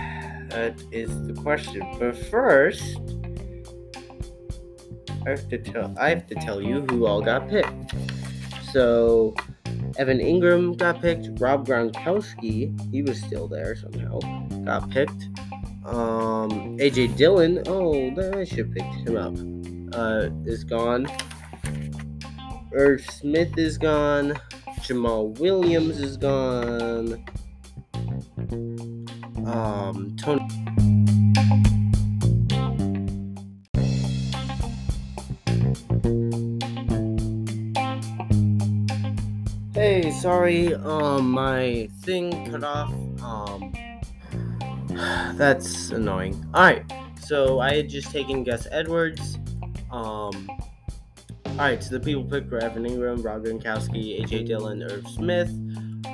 That 0.53 0.75
is 0.91 1.09
the 1.25 1.33
question. 1.33 1.81
But 1.97 2.15
first, 2.15 2.99
I 5.25 5.31
have 5.31 5.49
to 5.49 5.57
tell. 5.57 5.95
I 5.99 6.09
have 6.09 6.27
to 6.27 6.35
tell 6.35 6.61
you 6.61 6.81
who 6.81 7.07
all 7.07 7.21
got 7.21 7.49
picked. 7.49 7.95
So, 8.71 9.33
Evan 9.97 10.19
Engram 10.19 10.77
got 10.77 11.01
picked. 11.01 11.29
Rob 11.39 11.65
Gronkowski, 11.65 12.69
he 12.91 13.01
was 13.01 13.19
still 13.19 13.47
there 13.47 13.75
somehow, 13.75 14.19
got 14.63 14.91
picked. 14.91 15.23
Um, 15.85 16.77
AJ 16.77 17.17
Dillon, 17.17 17.63
oh, 17.65 18.11
I 18.39 18.43
should 18.43 18.75
picked 18.75 19.09
him 19.09 19.17
up. 19.17 19.35
Uh, 19.97 20.29
is 20.45 20.63
gone. 20.63 21.07
Irv 22.73 23.01
Smith 23.01 23.57
is 23.57 23.79
gone. 23.79 24.39
Jamaal 24.83 25.39
Williams 25.39 25.97
is 26.01 26.17
gone. 26.17 27.23
Um, 29.47 30.13
Tony. 30.17 30.45
Hey, 39.73 40.11
sorry, 40.11 40.75
um, 40.75 41.31
my 41.31 41.87
thing 42.01 42.51
cut 42.51 42.65
off. 42.65 42.91
Um, 43.21 43.73
that's 45.37 45.91
annoying. 45.91 46.45
Alright, 46.53 46.83
so 47.21 47.61
I 47.61 47.75
had 47.75 47.87
just 47.87 48.11
taken 48.11 48.43
Gus 48.43 48.67
Edwards. 48.69 49.39
Um, 49.89 50.49
alright, 51.53 51.83
so 51.83 51.91
the 51.91 51.99
people 51.99 52.23
picked 52.23 52.51
were 52.51 52.59
Evan 52.59 52.83
Engram, 52.83 53.23
Rob 53.23 53.45
Gronkowski, 53.45 54.21
AJ 54.21 54.47
Dillon, 54.47 54.83
Irv 54.83 55.07
Smith. 55.07 55.51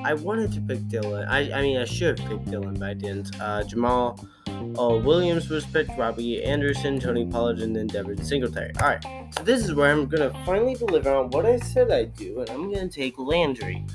I 0.04 0.14
wanted 0.14 0.52
to 0.54 0.62
pick 0.62 0.88
Dillon. 0.88 1.28
I, 1.28 1.52
I 1.52 1.62
mean, 1.62 1.78
I 1.78 1.86
should 1.86 2.20
have 2.20 2.30
picked 2.30 2.52
Dillon, 2.52 2.76
but 2.76 2.90
I 2.90 2.94
didn't. 2.94 3.40
Uh, 3.40 3.64
Jamaal 3.64 4.28
uh, 4.48 4.98
Williams 4.98 5.50
was 5.50 5.66
picked, 5.66 5.98
Robbie 5.98 6.44
Anderson, 6.44 7.00
Tony 7.00 7.26
Pollard, 7.26 7.60
and 7.60 7.76
then 7.76 7.88
Devin 7.88 8.24
Singletary. 8.24 8.72
All 8.82 8.88
right, 8.88 9.04
so 9.38 9.44
this 9.44 9.64
is 9.64 9.74
where 9.74 9.92
I'm 9.92 10.08
gonna 10.08 10.32
finally 10.46 10.76
deliver 10.76 11.14
on 11.14 11.30
what 11.30 11.46
I 11.46 11.58
said 11.58 11.92
I'd 11.92 12.16
do, 12.16 12.42
and 12.42 12.50
I'm 12.50 12.72
gonna 12.74 12.90
take 12.90 13.18
Landry. 13.18 13.86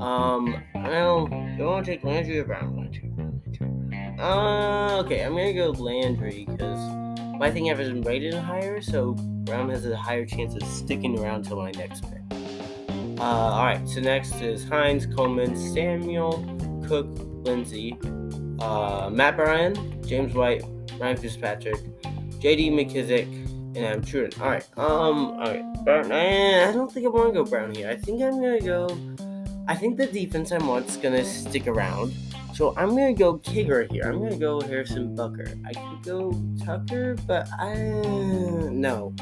Um, 0.00 0.62
well, 0.74 1.26
do 1.26 1.34
I 1.34 1.66
want 1.66 1.84
to 1.86 1.92
take 1.92 2.04
Landry 2.04 2.38
or 2.38 2.44
Brown? 2.44 2.76
Uh, 4.18 5.02
okay, 5.04 5.22
I'm 5.22 5.32
gonna 5.32 5.52
go 5.52 5.70
Landry 5.70 6.46
because 6.48 6.78
my 7.38 7.50
thing 7.50 7.66
has 7.66 7.76
been 7.76 8.00
rated 8.00 8.32
higher, 8.32 8.80
so 8.80 9.14
Brown 9.46 9.70
has 9.70 9.86
a 9.86 9.96
higher 9.96 10.26
chance 10.26 10.54
of 10.56 10.62
sticking 10.64 11.18
around 11.18 11.44
till 11.44 11.56
my 11.56 11.70
next 11.70 12.02
pick. 12.02 12.20
Uh, 13.18 13.22
Alright, 13.22 13.88
so 13.88 14.00
next 14.00 14.42
is 14.42 14.68
Hines, 14.68 15.06
Coleman, 15.06 15.56
Samuel, 15.56 16.44
Cook, 16.86 17.06
Lindsay, 17.46 17.96
uh, 18.58 19.08
Matt 19.10 19.36
Bryan, 19.36 20.02
James 20.04 20.34
White, 20.34 20.64
Ryan 20.98 21.16
Fitzpatrick, 21.16 21.80
JD 22.40 22.72
McKissic, 22.72 23.26
and 23.76 23.86
I'm 23.86 24.02
Truden. 24.02 24.38
Alright, 24.40 24.66
um, 24.76 25.30
alright, 25.38 25.62
Brown. 25.84 26.10
Eh, 26.10 26.68
I 26.68 26.72
don't 26.72 26.90
think 26.92 27.06
I 27.06 27.08
want 27.08 27.32
to 27.32 27.44
go 27.44 27.48
Brown 27.48 27.72
here. 27.72 27.88
I 27.88 27.96
think 27.96 28.20
I'm 28.22 28.40
gonna 28.40 28.60
go. 28.60 28.88
I 29.68 29.76
think 29.76 29.96
the 29.96 30.06
defense 30.06 30.50
I 30.50 30.58
want's 30.58 30.96
gonna 30.96 31.24
stick 31.24 31.68
around. 31.68 32.12
So 32.56 32.72
I'm 32.78 32.88
gonna 32.88 33.12
go 33.12 33.36
kicker 33.36 33.86
here. 33.90 34.04
I'm 34.04 34.18
gonna 34.18 34.38
go 34.38 34.62
Harrison 34.62 35.14
Butker. 35.14 35.60
I 35.66 35.74
could 35.74 36.02
go 36.02 36.32
Tucker, 36.64 37.14
but 37.26 37.46
I 37.60 37.74
no. 38.72 39.14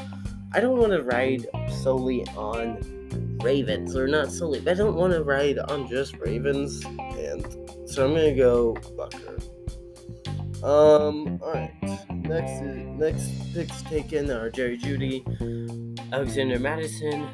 I 0.53 0.61
don't 0.61 0.77
want 0.77 0.93
to 0.93 1.03
ride 1.03 1.45
solely 1.81 2.25
on 2.37 2.79
Ravens, 3.43 3.93
or 3.97 4.07
not 4.07 4.31
solely. 4.31 4.65
I 4.65 4.73
don't 4.73 4.95
want 4.95 5.11
to 5.11 5.21
ride 5.25 5.59
on 5.59 5.85
just 5.89 6.15
Ravens, 6.15 6.85
and 6.85 7.45
so 7.85 8.05
I'm 8.05 8.13
gonna 8.13 8.33
go 8.33 8.73
Butker. 8.95 9.43
Um, 10.63 11.37
alright. 11.43 11.73
Next 12.09 12.61
next 12.61 13.53
picks 13.53 13.81
taken 13.81 14.31
are 14.31 14.49
Jerry 14.49 14.77
Jeudy, 14.77 15.25
Alexander 16.13 16.57
Mattison, 16.57 17.27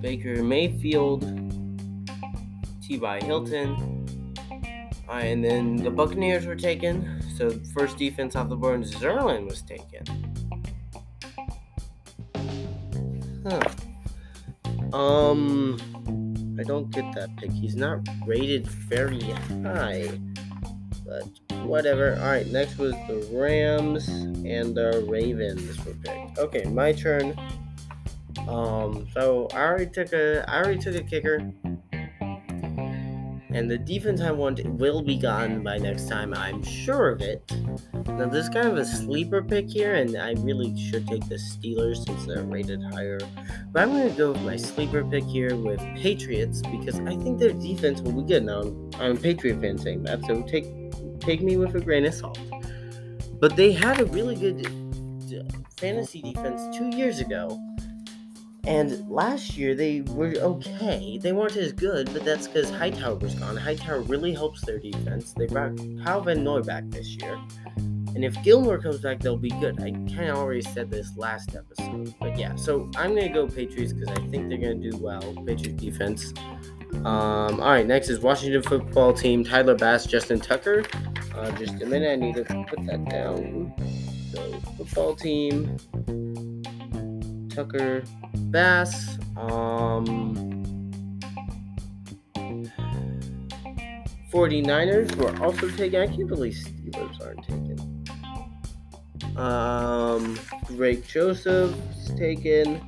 Baker 0.00 0.42
Mayfield, 0.42 1.20
T.Y. 2.80 3.20
Hilton. 3.24 3.97
Alright, 5.08 5.24
and 5.24 5.42
then 5.42 5.76
the 5.76 5.90
Buccaneers 5.90 6.44
were 6.44 6.54
taken. 6.54 7.22
So 7.36 7.50
first 7.72 7.96
defense 7.96 8.36
off 8.36 8.50
the 8.50 8.56
board, 8.56 8.82
Zuerlein 8.82 9.48
was 9.48 9.62
taken. 9.62 10.04
Huh. 13.42 13.62
Um, 14.92 15.78
I 16.58 16.62
don't 16.62 16.90
get 16.90 17.10
that 17.14 17.34
pick. 17.36 17.50
He's 17.52 17.74
not 17.74 18.06
rated 18.26 18.66
very 18.66 19.20
high, 19.62 20.10
but 21.06 21.24
whatever. 21.64 22.18
All 22.20 22.26
right, 22.26 22.46
next 22.48 22.76
was 22.76 22.92
the 22.92 23.26
Rams 23.32 24.08
and 24.08 24.74
the 24.74 25.06
Ravens 25.08 25.82
were 25.86 25.94
picked. 25.94 26.38
Okay, 26.38 26.64
my 26.64 26.92
turn. 26.92 27.34
Um, 28.46 29.06
so 29.12 29.48
I 29.52 29.60
already 29.60 29.86
took 29.86 30.12
a 30.12 30.44
I 30.50 30.58
already 30.58 30.78
took 30.78 30.96
a 30.96 31.02
kicker. 31.02 31.50
And 33.58 33.68
the 33.68 33.76
defense 33.76 34.20
I 34.20 34.30
want 34.30 34.64
will 34.64 35.02
be 35.02 35.16
gone 35.16 35.64
by 35.64 35.78
next 35.78 36.08
time, 36.08 36.32
I'm 36.32 36.62
sure 36.62 37.08
of 37.08 37.20
it. 37.20 37.42
Now, 38.06 38.28
this 38.28 38.44
is 38.44 38.48
kind 38.50 38.68
of 38.68 38.78
a 38.78 38.84
sleeper 38.84 39.42
pick 39.42 39.68
here, 39.68 39.96
and 39.96 40.16
I 40.16 40.34
really 40.38 40.78
should 40.78 41.08
take 41.08 41.28
the 41.28 41.34
Steelers 41.34 42.06
since 42.06 42.24
they're 42.24 42.44
rated 42.44 42.80
higher. 42.80 43.18
But 43.72 43.82
I'm 43.82 43.90
going 43.90 44.10
to 44.10 44.16
go 44.16 44.30
with 44.30 44.42
my 44.42 44.54
sleeper 44.54 45.02
pick 45.02 45.24
here 45.24 45.56
with 45.56 45.80
Patriots 45.96 46.62
because 46.70 47.00
I 47.00 47.16
think 47.16 47.40
their 47.40 47.52
defense 47.52 48.00
will 48.00 48.12
be 48.12 48.28
good. 48.28 48.44
Now, 48.44 48.60
I'm 49.00 49.16
a 49.16 49.20
Patriot 49.20 49.60
fan 49.60 49.76
saying 49.76 50.04
that, 50.04 50.24
so 50.24 50.40
take 50.42 50.64
take 51.18 51.40
me 51.42 51.56
with 51.56 51.74
a 51.74 51.80
grain 51.80 52.06
of 52.06 52.14
salt. 52.14 52.38
But 53.40 53.56
they 53.56 53.72
had 53.72 53.98
a 54.00 54.04
really 54.04 54.36
good 54.36 54.66
uh, 55.34 55.42
fantasy 55.76 56.22
defense 56.22 56.78
two 56.78 56.96
years 56.96 57.18
ago 57.18 57.60
and 58.64 59.08
last 59.08 59.56
year 59.56 59.74
they 59.74 60.02
were 60.02 60.34
okay. 60.36 61.18
They 61.22 61.32
weren't 61.32 61.56
as 61.56 61.72
good, 61.72 62.12
but 62.12 62.24
that's 62.24 62.46
because 62.46 62.70
Hightower 62.70 63.16
was 63.16 63.34
gone. 63.34 63.56
Hightower 63.56 64.00
really 64.02 64.34
helps 64.34 64.64
their 64.64 64.78
defense. 64.78 65.32
They 65.32 65.46
brought 65.46 65.76
Kyle 66.04 66.20
Van 66.20 66.44
Noy 66.44 66.62
back 66.62 66.84
this 66.90 67.16
year. 67.16 67.38
And 68.14 68.24
if 68.24 68.42
Gilmore 68.42 68.78
comes 68.78 69.00
back, 69.00 69.20
they'll 69.20 69.36
be 69.36 69.50
good. 69.50 69.80
I 69.80 69.90
kind 69.92 70.30
of 70.30 70.38
already 70.38 70.62
said 70.62 70.90
this 70.90 71.16
last 71.16 71.54
episode. 71.54 72.14
But 72.18 72.38
yeah, 72.38 72.56
so 72.56 72.90
I'm 72.96 73.14
going 73.14 73.28
to 73.28 73.32
go 73.32 73.46
Patriots 73.46 73.92
because 73.92 74.08
I 74.08 74.20
think 74.28 74.48
they're 74.48 74.58
going 74.58 74.82
to 74.82 74.90
do 74.90 74.96
well. 74.96 75.20
Patriots 75.46 75.80
defense. 75.80 76.32
Um, 77.04 77.60
all 77.60 77.70
right, 77.70 77.86
next 77.86 78.08
is 78.08 78.18
Washington 78.18 78.62
football 78.62 79.12
team. 79.12 79.44
Tyler 79.44 79.74
Bass, 79.74 80.04
Justin 80.06 80.40
Tucker. 80.40 80.84
Uh, 81.34 81.50
just 81.52 81.80
a 81.80 81.86
minute, 81.86 82.10
I 82.10 82.16
need 82.16 82.34
to 82.36 82.44
put 82.44 82.84
that 82.86 83.08
down. 83.08 83.72
So, 84.32 84.60
football 84.76 85.14
team. 85.14 85.76
Tucker, 87.58 88.04
Bass. 88.52 89.18
Um, 89.36 90.62
49ers 94.32 95.12
were 95.16 95.44
also 95.44 95.68
taken. 95.70 96.02
I 96.02 96.06
can't 96.06 96.28
believe 96.28 96.54
Steelers 96.54 97.20
aren't 97.20 97.42
taken. 97.42 99.36
Um, 99.36 100.38
Greg 100.68 101.04
Joseph's 101.04 102.14
taken. 102.14 102.80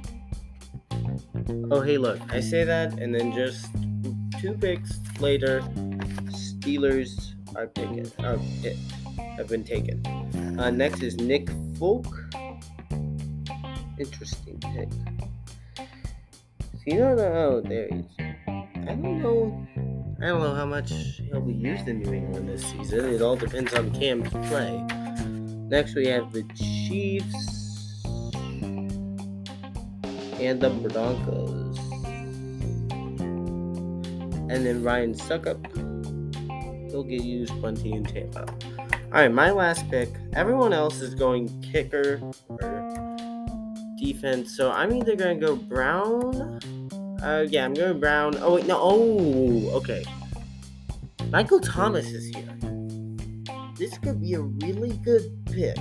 Oh, 1.72 1.80
hey, 1.80 1.98
look. 1.98 2.20
I 2.32 2.38
say 2.38 2.62
that, 2.62 2.92
and 2.92 3.12
then 3.12 3.32
just 3.32 3.66
two 4.40 4.52
picks 4.52 5.00
later, 5.18 5.62
Steelers 6.30 7.34
are 7.56 7.66
taken. 7.66 8.08
Are 8.20 8.38
picked, 8.62 8.78
have 9.36 9.48
been 9.48 9.64
taken. 9.64 10.06
Uh, 10.60 10.70
next 10.70 11.02
is 11.02 11.16
Nick 11.16 11.48
Folk. 11.76 12.06
Interesting 14.00 14.58
pick. 14.60 14.88
See, 16.82 16.94
no, 16.94 17.14
no, 17.14 17.60
there 17.60 17.88
he 17.88 17.98
is. 17.98 18.06
I 18.48 18.94
don't 18.94 19.20
know. 19.20 19.66
I 20.22 20.28
don't 20.28 20.40
know 20.40 20.54
how 20.54 20.64
much 20.64 20.90
he'll 20.90 21.42
be 21.42 21.52
used 21.52 21.86
in 21.86 22.00
New 22.00 22.14
England 22.14 22.48
this 22.48 22.64
season. 22.64 23.12
It 23.12 23.20
all 23.20 23.36
depends 23.36 23.74
on 23.74 23.90
Cam's 23.92 24.30
play. 24.48 24.82
Next, 25.68 25.94
we 25.94 26.06
have 26.06 26.32
the 26.32 26.44
Chiefs 26.54 28.02
and 30.40 30.62
the 30.62 30.70
Broncos. 30.88 31.78
And 34.48 34.64
then 34.64 34.82
Ryan 34.82 35.12
Succop. 35.12 35.60
He'll 36.90 37.04
get 37.04 37.22
used 37.22 37.52
plenty 37.60 37.92
in 37.92 38.04
Tampa. 38.04 38.46
Alright, 39.12 39.32
my 39.32 39.50
last 39.50 39.90
pick. 39.90 40.08
Everyone 40.32 40.72
else 40.72 41.02
is 41.02 41.14
going 41.14 41.60
kicker 41.60 42.22
or 42.48 43.09
defense. 44.00 44.56
So 44.56 44.70
I'm 44.72 44.92
either 44.94 45.16
to 45.16 45.34
go 45.34 45.56
Brown. 45.56 46.60
Uh, 47.22 47.46
yeah, 47.48 47.64
I'm 47.64 47.74
going 47.74 48.00
Brown. 48.00 48.34
Oh, 48.40 48.54
wait, 48.54 48.66
no. 48.66 48.78
Oh, 48.80 49.70
okay. 49.76 50.04
Michael 51.30 51.60
Thomas 51.60 52.06
is 52.06 52.34
here. 52.34 52.46
This 53.76 53.96
could 53.98 54.20
be 54.20 54.34
a 54.34 54.40
really 54.40 54.96
good 55.04 55.22
pick. 55.46 55.76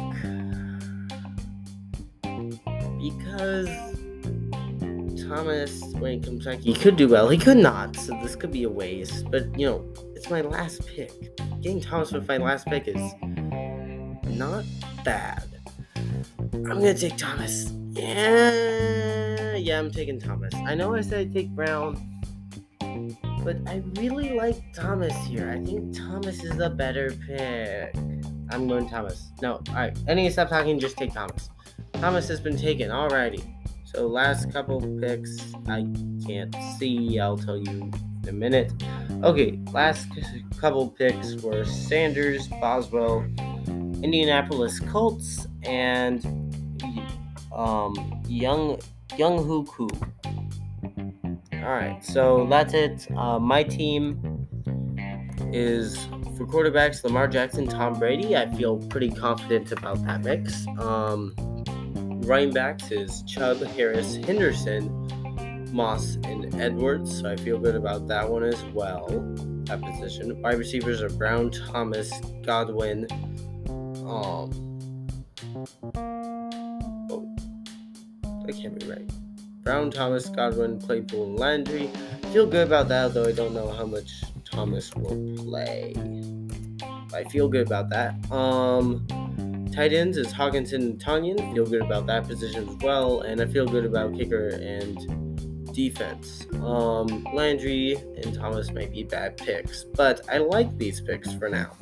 Because 3.02 3.70
Thomas, 5.28 5.82
when 6.00 6.14
he 6.14 6.20
comes 6.20 6.46
back, 6.46 6.60
he 6.60 6.74
could 6.74 6.98
do 6.98 7.08
well. 7.08 7.30
He 7.30 7.38
could 7.38 7.58
not, 7.58 7.96
so 7.96 8.18
this 8.22 8.36
could 8.36 8.52
be 8.52 8.64
a 8.64 8.70
waste. 8.70 9.30
But, 9.32 9.58
you 9.58 9.66
know, 9.66 9.94
it's 10.16 10.30
my 10.30 10.42
last 10.42 10.86
pick. 10.86 11.12
Getting 11.62 11.82
Thomas 11.82 12.12
with 12.12 12.28
my 12.28 12.38
last 12.38 12.68
pick 12.68 12.88
is 12.88 13.14
not 14.26 14.66
bad. 15.04 15.44
I'm 16.54 16.80
gonna 16.80 16.94
take 16.94 17.18
Thomas. 17.18 17.72
Yeah, 18.02 19.56
yeah, 19.56 19.80
I'm 19.80 19.92
taking 19.92 20.20
Thomas. 20.20 20.54
I 20.66 20.74
know 20.76 20.96
I 20.96 21.02
said 21.02 21.20
I'd 21.20 21.34
take 21.34 21.50
Brown, 21.50 22.22
but 23.44 23.58
I 23.68 23.84
really 23.98 24.34
like 24.36 24.74
Thomas 24.74 25.14
here. 25.26 25.50
I 25.50 25.64
think 25.64 25.96
Thomas 25.98 26.44
is 26.44 26.56
the 26.56 26.70
better 26.70 27.12
pick. 27.28 27.94
I'm 28.52 28.68
going 28.68 28.90
Thomas. 28.90 29.32
No, 29.42 29.62
alright. 29.70 29.98
I 30.08 30.30
stop 30.30 30.50
talking, 30.50 30.80
just 30.80 30.98
take 30.98 31.14
Thomas. 31.14 31.50
Thomas 31.94 32.28
has 32.30 32.40
been 32.40 32.58
taken, 32.58 32.90
alrighty. 32.90 33.44
So 33.84 34.08
last 34.08 34.52
couple 34.54 34.80
picks, 35.00 35.54
I 35.68 35.86
can't 36.26 36.56
see. 36.78 37.20
I'll 37.20 37.38
tell 37.38 37.58
you 37.58 37.92
in 38.24 38.30
a 38.30 38.32
minute. 38.32 38.72
Okay, 39.24 39.60
last 39.74 40.08
couple 40.58 40.88
picks 40.90 41.36
were 41.42 41.66
Sanders, 41.66 42.48
Boswell, 42.48 43.26
Indianapolis 43.68 44.80
Colts, 44.80 45.48
and 45.64 46.24
um, 47.60 48.24
Young 48.28 48.80
Younghoe 49.10 49.68
All 51.54 51.60
right, 51.60 52.04
so 52.04 52.48
that's 52.50 52.74
it. 52.74 53.08
Uh, 53.16 53.38
my 53.38 53.64
team 53.64 54.48
is 55.52 55.98
for 56.38 56.46
quarterbacks 56.46 57.04
Lamar 57.04 57.28
Jackson, 57.28 57.68
Tom 57.68 58.00
Brady. 58.00 58.36
I 58.38 58.48
feel 58.56 58.78
pretty 58.78 59.10
confident 59.10 59.72
about 59.74 60.04
that 60.06 60.22
mix. 60.22 60.66
Um, 60.80 61.36
running 62.26 62.54
backs 62.54 62.92
is 62.92 63.24
Chubb, 63.24 63.62
Harris, 63.62 64.16
Henderson, 64.16 65.68
Moss, 65.74 66.16
and 66.24 66.56
Edwards. 66.56 67.20
So 67.20 67.30
I 67.30 67.36
feel 67.36 67.60
good 67.60 67.76
about 67.76 68.08
that 68.08 68.30
one 68.30 68.44
as 68.44 68.64
well. 68.66 69.08
That 69.66 69.82
position. 69.82 70.42
Wide 70.42 70.58
receivers 70.58 71.02
are 71.02 71.10
Brown, 71.10 71.52
Thomas, 71.52 72.12
Godwin. 72.44 73.06
Um. 74.08 74.70
Can't 78.52 78.80
be 78.80 78.86
right. 78.88 79.10
Brown, 79.64 79.92
Thomas, 79.92 80.30
Godwin, 80.30 80.80
Claypool, 80.80 81.26
and 81.26 81.40
Landry. 81.40 81.90
Feel 82.34 82.48
good 82.48 82.68
about 82.68 82.88
that, 82.88 83.14
though 83.14 83.26
I 83.26 83.32
don't 83.32 83.54
know 83.54 83.70
how 83.72 83.86
much 83.86 84.24
Thomas 84.46 84.94
will 84.96 85.36
play. 85.38 85.94
I 87.14 87.24
feel 87.26 87.48
good 87.48 87.68
about 87.68 87.90
that. 87.90 88.32
Um, 88.32 89.06
tight 89.74 89.94
ends 89.94 90.18
is 90.18 90.28
Hockenson 90.28 90.74
and 90.74 91.00
Tonyan. 91.00 91.54
Feel 91.54 91.66
good 91.66 91.82
about 91.82 92.08
that 92.08 92.28
position 92.28 92.68
as 92.70 92.76
well, 92.78 93.22
and 93.22 93.42
I 93.42 93.46
feel 93.46 93.66
good 93.66 93.86
about 93.86 94.16
kicker 94.16 94.50
and 94.50 94.98
defense. 95.74 96.46
Um, 96.64 97.26
Landry 97.34 97.96
and 98.24 98.34
Thomas 98.34 98.72
might 98.72 98.92
be 98.92 99.04
bad 99.04 99.38
picks, 99.38 99.84
but 99.84 100.22
I 100.32 100.38
like 100.38 100.78
these 100.78 101.02
picks 101.02 101.34
for 101.34 101.50
now. 101.50 101.76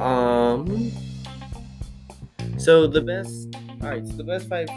Um, 0.00 0.92
so 2.56 2.86
the 2.86 3.00
best, 3.00 3.54
all 3.82 3.88
right, 3.88 4.06
so 4.06 4.12
the 4.14 4.24
best 4.24 4.48
five 4.48 4.68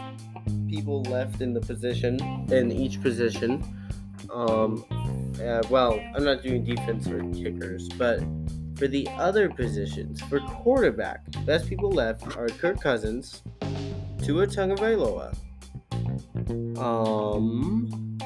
people 0.72 1.02
left 1.02 1.42
in 1.42 1.52
the 1.52 1.60
position 1.60 2.18
in 2.50 2.72
each 2.72 3.00
position. 3.02 3.62
Um, 4.32 4.82
uh, 5.44 5.62
well, 5.68 6.00
I'm 6.16 6.24
not 6.24 6.42
doing 6.42 6.64
defense 6.64 7.06
or 7.08 7.22
kickers, 7.30 7.90
but 7.90 8.20
for 8.76 8.88
the 8.88 9.06
other 9.18 9.50
positions, 9.50 10.22
for 10.22 10.40
quarterback, 10.40 11.24
best 11.44 11.68
people 11.68 11.90
left 11.90 12.38
are 12.38 12.48
Kirk 12.48 12.80
Cousins, 12.80 13.42
Tua 14.22 14.46
Tagovailoa, 14.46 15.36
um, 16.78 18.16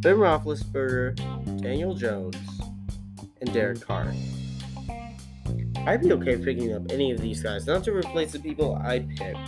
Ben 0.00 0.14
Roethlisberger, 0.14 1.16
Daniel 1.60 1.94
Jones, 1.94 2.36
and 3.40 3.52
Derek 3.52 3.80
Carr. 3.80 4.14
I'd 5.86 6.02
be 6.02 6.12
okay 6.12 6.36
picking 6.36 6.72
up 6.72 6.82
any 6.92 7.10
of 7.10 7.20
these 7.20 7.42
guys, 7.42 7.66
not 7.66 7.82
to 7.84 7.92
replace 7.92 8.30
the 8.30 8.38
people 8.38 8.76
I 8.76 9.00
picked. 9.00 9.38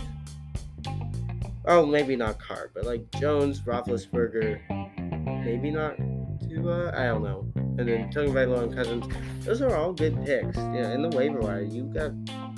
Oh, 1.67 1.87
maybe 1.87 2.15
not 2.15 2.39
Carr, 2.39 2.71
but 2.75 2.85
like 2.85 3.11
Jones, 3.12 3.61
Roethlisberger, 3.62 4.61
maybe 5.45 5.71
not 5.71 5.97
Tua. 6.47 6.93
I 6.95 7.07
don't 7.07 7.23
know. 7.23 7.47
And 7.57 7.89
then 7.89 8.12
Tagovailoa 8.12 8.65
and 8.65 8.75
Cousins. 8.75 9.07
Those 9.45 9.62
are 9.62 9.75
all 9.75 9.93
good 9.93 10.15
picks. 10.25 10.57
Yeah, 10.57 10.93
in 10.93 11.03
the 11.03 11.17
waiver 11.17 11.41
wire, 11.41 11.62
you've 11.62 11.95
got 11.95 12.12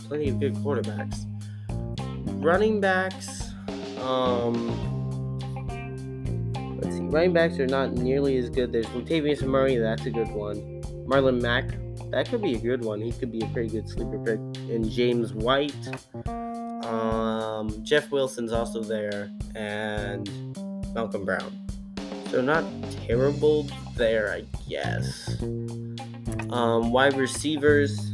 plenty 0.09 0.29
of 0.29 0.41
good 0.41 0.55
quarterbacks. 0.57 1.25
Running 2.43 2.81
backs. 2.81 3.51
Um, 4.01 5.39
let's 6.81 6.97
see. 6.97 7.03
Running 7.05 7.33
backs 7.33 7.59
are 7.61 7.67
not 7.67 7.93
nearly 7.93 8.37
as 8.39 8.51
good. 8.51 8.73
There's 8.73 8.87
Latavius 8.87 9.43
Murray. 9.43 9.77
That's 9.77 10.05
a 10.07 10.11
good 10.11 10.29
one. 10.29 10.83
Marlon 11.07 11.41
Mack. 11.41 11.71
That 12.11 12.29
could 12.29 12.43
be 12.43 12.55
a 12.55 12.59
good 12.59 12.85
one. 12.85 13.01
He 13.01 13.13
could 13.13 13.33
be 13.33 13.41
a 13.41 13.47
pretty 13.49 13.69
good 13.69 13.89
sleeper 13.89 14.19
pick. 14.19 14.39
And 14.71 14.91
James 14.91 15.33
White. 15.33 15.75
Um, 16.87 17.83
Jeff 17.83 18.11
Wilson's 18.11 18.53
also 18.53 18.83
there, 18.83 19.31
and 19.55 20.29
Malcolm 20.95 21.25
Brown. 21.25 21.53
So 22.31 22.41
not 22.41 22.65
terrible 23.07 23.67
there, 23.97 24.33
I 24.33 24.45
guess. 24.69 25.41
Um, 26.51 26.93
wide 26.93 27.17
receivers 27.17 28.13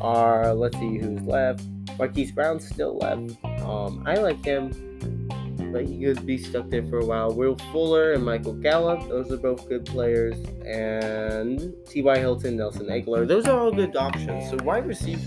are 0.00 0.54
let's 0.54 0.76
see 0.78 0.98
who's 0.98 1.22
left. 1.22 1.64
Marquise 1.98 2.32
Brown's 2.32 2.68
still 2.68 2.96
left. 2.98 3.44
Um, 3.62 4.04
I 4.06 4.14
like 4.14 4.44
him, 4.44 5.28
but 5.72 5.84
he 5.86 6.04
could 6.04 6.24
be 6.24 6.38
stuck 6.38 6.70
there 6.70 6.84
for 6.86 6.98
a 6.98 7.04
while. 7.04 7.32
Will 7.32 7.56
Fuller 7.72 8.12
and 8.12 8.24
Michael 8.24 8.54
Gallup, 8.54 9.08
those 9.08 9.32
are 9.32 9.36
both 9.36 9.68
good 9.68 9.84
players, 9.84 10.36
and 10.64 11.74
T.Y. 11.88 12.18
Hilton, 12.18 12.56
Nelson 12.56 12.86
Agholor, 12.86 13.26
those 13.26 13.46
are 13.46 13.58
all 13.58 13.72
good 13.72 13.96
options. 13.96 14.50
So 14.50 14.56
wide 14.64 14.86
receiver, 14.86 15.20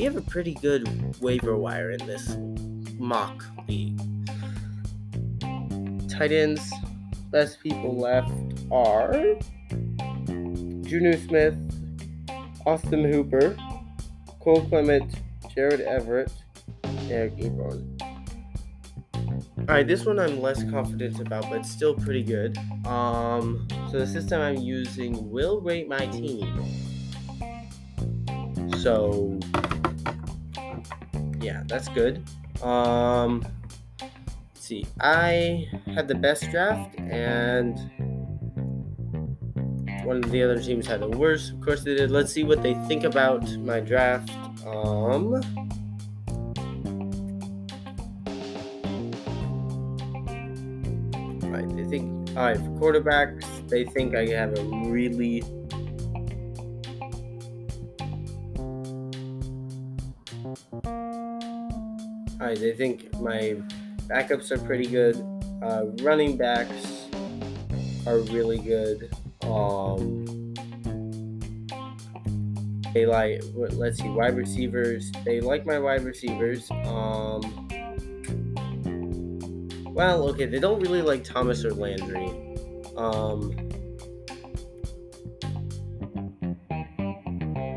we 0.00 0.04
have 0.06 0.16
a 0.16 0.22
pretty 0.22 0.54
good 0.54 0.88
waiver 1.20 1.58
wire 1.58 1.90
in 1.90 1.98
this 2.06 2.34
mock 2.98 3.44
league. 3.68 4.00
Tight 6.08 6.32
ends, 6.32 6.72
best 7.30 7.60
people 7.60 7.98
left 7.98 8.32
are 8.72 9.12
Jonnu 10.88 11.22
Smith, 11.28 11.54
Austin 12.64 13.12
Hooper, 13.12 13.54
Cole 14.40 14.62
Kmet, 14.70 15.18
Gerald 15.54 15.82
Everett, 15.82 16.32
Eric 17.10 17.36
Ebron. 17.36 18.00
Alright, 19.68 19.86
this 19.86 20.06
one 20.06 20.18
I'm 20.18 20.40
less 20.40 20.64
confident 20.70 21.20
about, 21.20 21.50
but 21.50 21.66
still 21.66 21.94
pretty 21.94 22.22
good. 22.22 22.56
Um, 22.86 23.68
so 23.90 23.98
the 23.98 24.06
system 24.06 24.40
I'm 24.40 24.56
using 24.56 25.30
will 25.30 25.60
rate 25.60 25.90
my 25.90 26.06
team. 26.06 26.80
So, 28.78 29.38
yeah, 31.40 31.62
that's 31.66 31.88
good. 31.88 32.24
Um, 32.62 33.44
let's 34.00 34.10
see. 34.54 34.86
I 35.00 35.68
had 35.86 36.08
the 36.08 36.14
best 36.14 36.50
draft, 36.50 36.98
and 36.98 37.76
one 40.04 40.22
of 40.22 40.30
the 40.30 40.42
other 40.42 40.60
teams 40.60 40.86
had 40.86 41.00
the 41.00 41.08
worst. 41.08 41.52
Of 41.52 41.60
course, 41.60 41.82
they 41.82 41.94
did. 41.94 42.10
Let's 42.10 42.32
see 42.32 42.44
what 42.44 42.62
they 42.62 42.74
think 42.86 43.04
about 43.04 43.48
my 43.58 43.80
draft. 43.80 44.30
Um. 44.66 45.34
Right, 51.50 51.76
they 51.76 51.84
think. 51.84 52.36
All 52.36 52.44
right, 52.44 52.56
for 52.56 52.92
quarterbacks, 52.92 53.68
they 53.68 53.84
think 53.84 54.14
I 54.14 54.26
have 54.26 54.56
a 54.58 54.62
really 54.88 55.42
Alright, 62.40 62.58
they 62.58 62.72
think 62.72 63.12
my 63.20 63.56
backups 64.06 64.50
are 64.50 64.58
pretty 64.58 64.86
good. 64.86 65.16
Uh, 65.62 65.86
running 66.02 66.38
backs, 66.38 67.06
are 68.06 68.18
really 68.18 68.58
good. 68.58 69.10
Um, 69.42 70.54
they 72.94 73.06
like 73.06 73.42
let's 73.54 74.00
see 74.00 74.08
wide 74.08 74.36
receivers. 74.36 75.12
They 75.24 75.40
like 75.40 75.66
my 75.66 75.78
wide 75.78 76.02
receivers. 76.02 76.70
Um, 76.70 77.68
well, 79.92 80.28
okay, 80.30 80.46
they 80.46 80.58
don't 80.58 80.80
really 80.80 81.02
like 81.02 81.24
Thomas 81.24 81.64
or 81.64 81.74
Landry. 81.74 82.28
Um, 82.96 83.54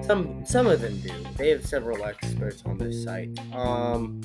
some 0.04 0.44
some 0.46 0.68
of 0.68 0.82
them 0.82 1.00
do. 1.00 1.12
They 1.38 1.50
have 1.50 1.66
several 1.66 2.04
experts 2.06 2.64
on 2.66 2.78
this 2.78 3.04
site. 3.04 3.38
Um, 3.54 4.22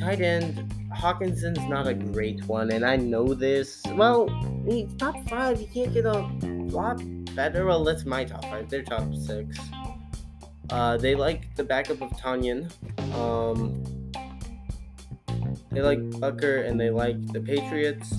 tight 0.00 0.20
end 0.20 0.74
Hockenson's 0.92 1.64
not 1.68 1.86
a 1.86 1.94
great 1.94 2.44
one, 2.44 2.72
and 2.72 2.84
I 2.84 2.96
know 2.96 3.32
this. 3.32 3.82
Well, 3.94 4.28
he's 4.66 4.92
top 4.94 5.16
five. 5.28 5.60
You 5.60 5.68
can't 5.68 5.94
get 5.94 6.04
a 6.04 6.28
lot 6.42 7.00
better. 7.34 7.64
Well, 7.64 7.84
that's 7.84 8.04
my 8.04 8.24
top 8.24 8.44
five. 8.44 8.68
They're 8.68 8.82
top 8.82 9.14
six. 9.14 9.58
Uh, 10.68 10.96
they 10.96 11.14
like 11.14 11.54
the 11.56 11.64
backup 11.64 12.02
of 12.02 12.10
Tonyan. 12.12 12.70
Um, 13.14 13.82
they 15.70 15.80
like 15.80 16.00
Butker, 16.20 16.68
and 16.68 16.78
they 16.78 16.90
like 16.90 17.32
the 17.32 17.40
Patriots. 17.40 18.12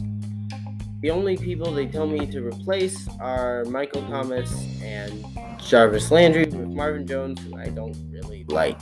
The 1.01 1.09
only 1.09 1.35
people 1.35 1.71
they 1.71 1.87
tell 1.87 2.07
me 2.07 2.25
to 2.27 2.41
replace 2.41 3.07
are 3.19 3.65
Michael 3.65 4.03
Thomas 4.03 4.65
and 4.81 5.25
Jarvis 5.59 6.11
Landry 6.11 6.45
with 6.45 6.69
Marvin 6.69 7.05
Jones, 7.05 7.41
who 7.41 7.57
I 7.57 7.67
don't 7.69 7.97
really 8.11 8.45
like. 8.45 8.79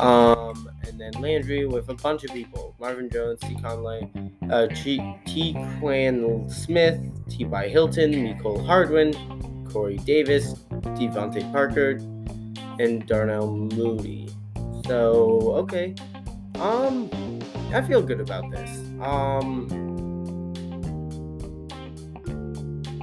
Um, 0.00 0.68
and 0.94 1.12
then 1.12 1.20
Landry 1.20 1.66
with 1.66 1.88
a 1.88 1.94
bunch 1.94 2.22
of 2.22 2.30
people 2.30 2.74
Marvin 2.78 3.10
Jones, 3.10 3.40
T. 3.40 3.56
Conley, 3.60 4.08
uh, 4.48 4.68
T. 4.68 5.56
Quan 5.80 6.48
Smith, 6.48 7.00
T.Y. 7.28 7.68
Hilton, 7.68 8.12
Mecole 8.12 8.64
Hardman, 8.64 9.64
Corey 9.70 9.96
Davis, 9.98 10.54
DeVante 10.70 11.50
Parker, 11.50 11.98
and 12.78 13.06
Darnell 13.06 13.50
Mooney. 13.50 14.28
So, 14.86 15.52
okay. 15.54 15.94
Um, 16.60 17.10
I 17.72 17.82
feel 17.82 18.00
good 18.00 18.20
about 18.20 18.48
this. 18.52 18.70
Um, 19.00 19.66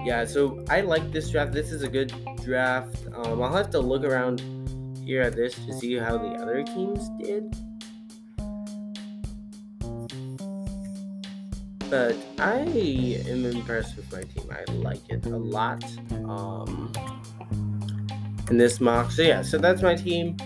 yeah, 0.05 0.23
so 0.23 0.63
I 0.69 0.79
like 0.79 1.11
this 1.11 1.29
draft. 1.29 1.51
This 1.51 1.73
is 1.73 1.83
a 1.83 1.89
good 1.89 2.13
draft. 2.41 3.07
Um, 3.15 3.43
I'll 3.43 3.53
have 3.53 3.69
to 3.71 3.79
look 3.79 4.05
around 4.05 4.41
here 5.03 5.21
at 5.21 5.35
this 5.35 5.55
to 5.55 5.73
see 5.73 5.95
how 5.95 6.17
the 6.17 6.29
other 6.35 6.63
teams 6.63 7.09
did. 7.21 7.53
But 11.91 12.15
I 12.39 12.59
am 12.59 13.45
impressed 13.45 13.97
with 13.97 14.09
my 14.13 14.23
team. 14.23 14.49
I 14.49 14.63
like 14.71 15.01
it 15.09 15.25
a 15.25 15.37
lot. 15.37 15.83
Um, 16.11 16.93
in 18.49 18.57
this 18.57 18.79
mock. 18.79 19.11
So 19.11 19.23
yeah, 19.23 19.41
so 19.41 19.57
that's 19.57 19.81
my 19.81 19.95
team. 19.95 20.37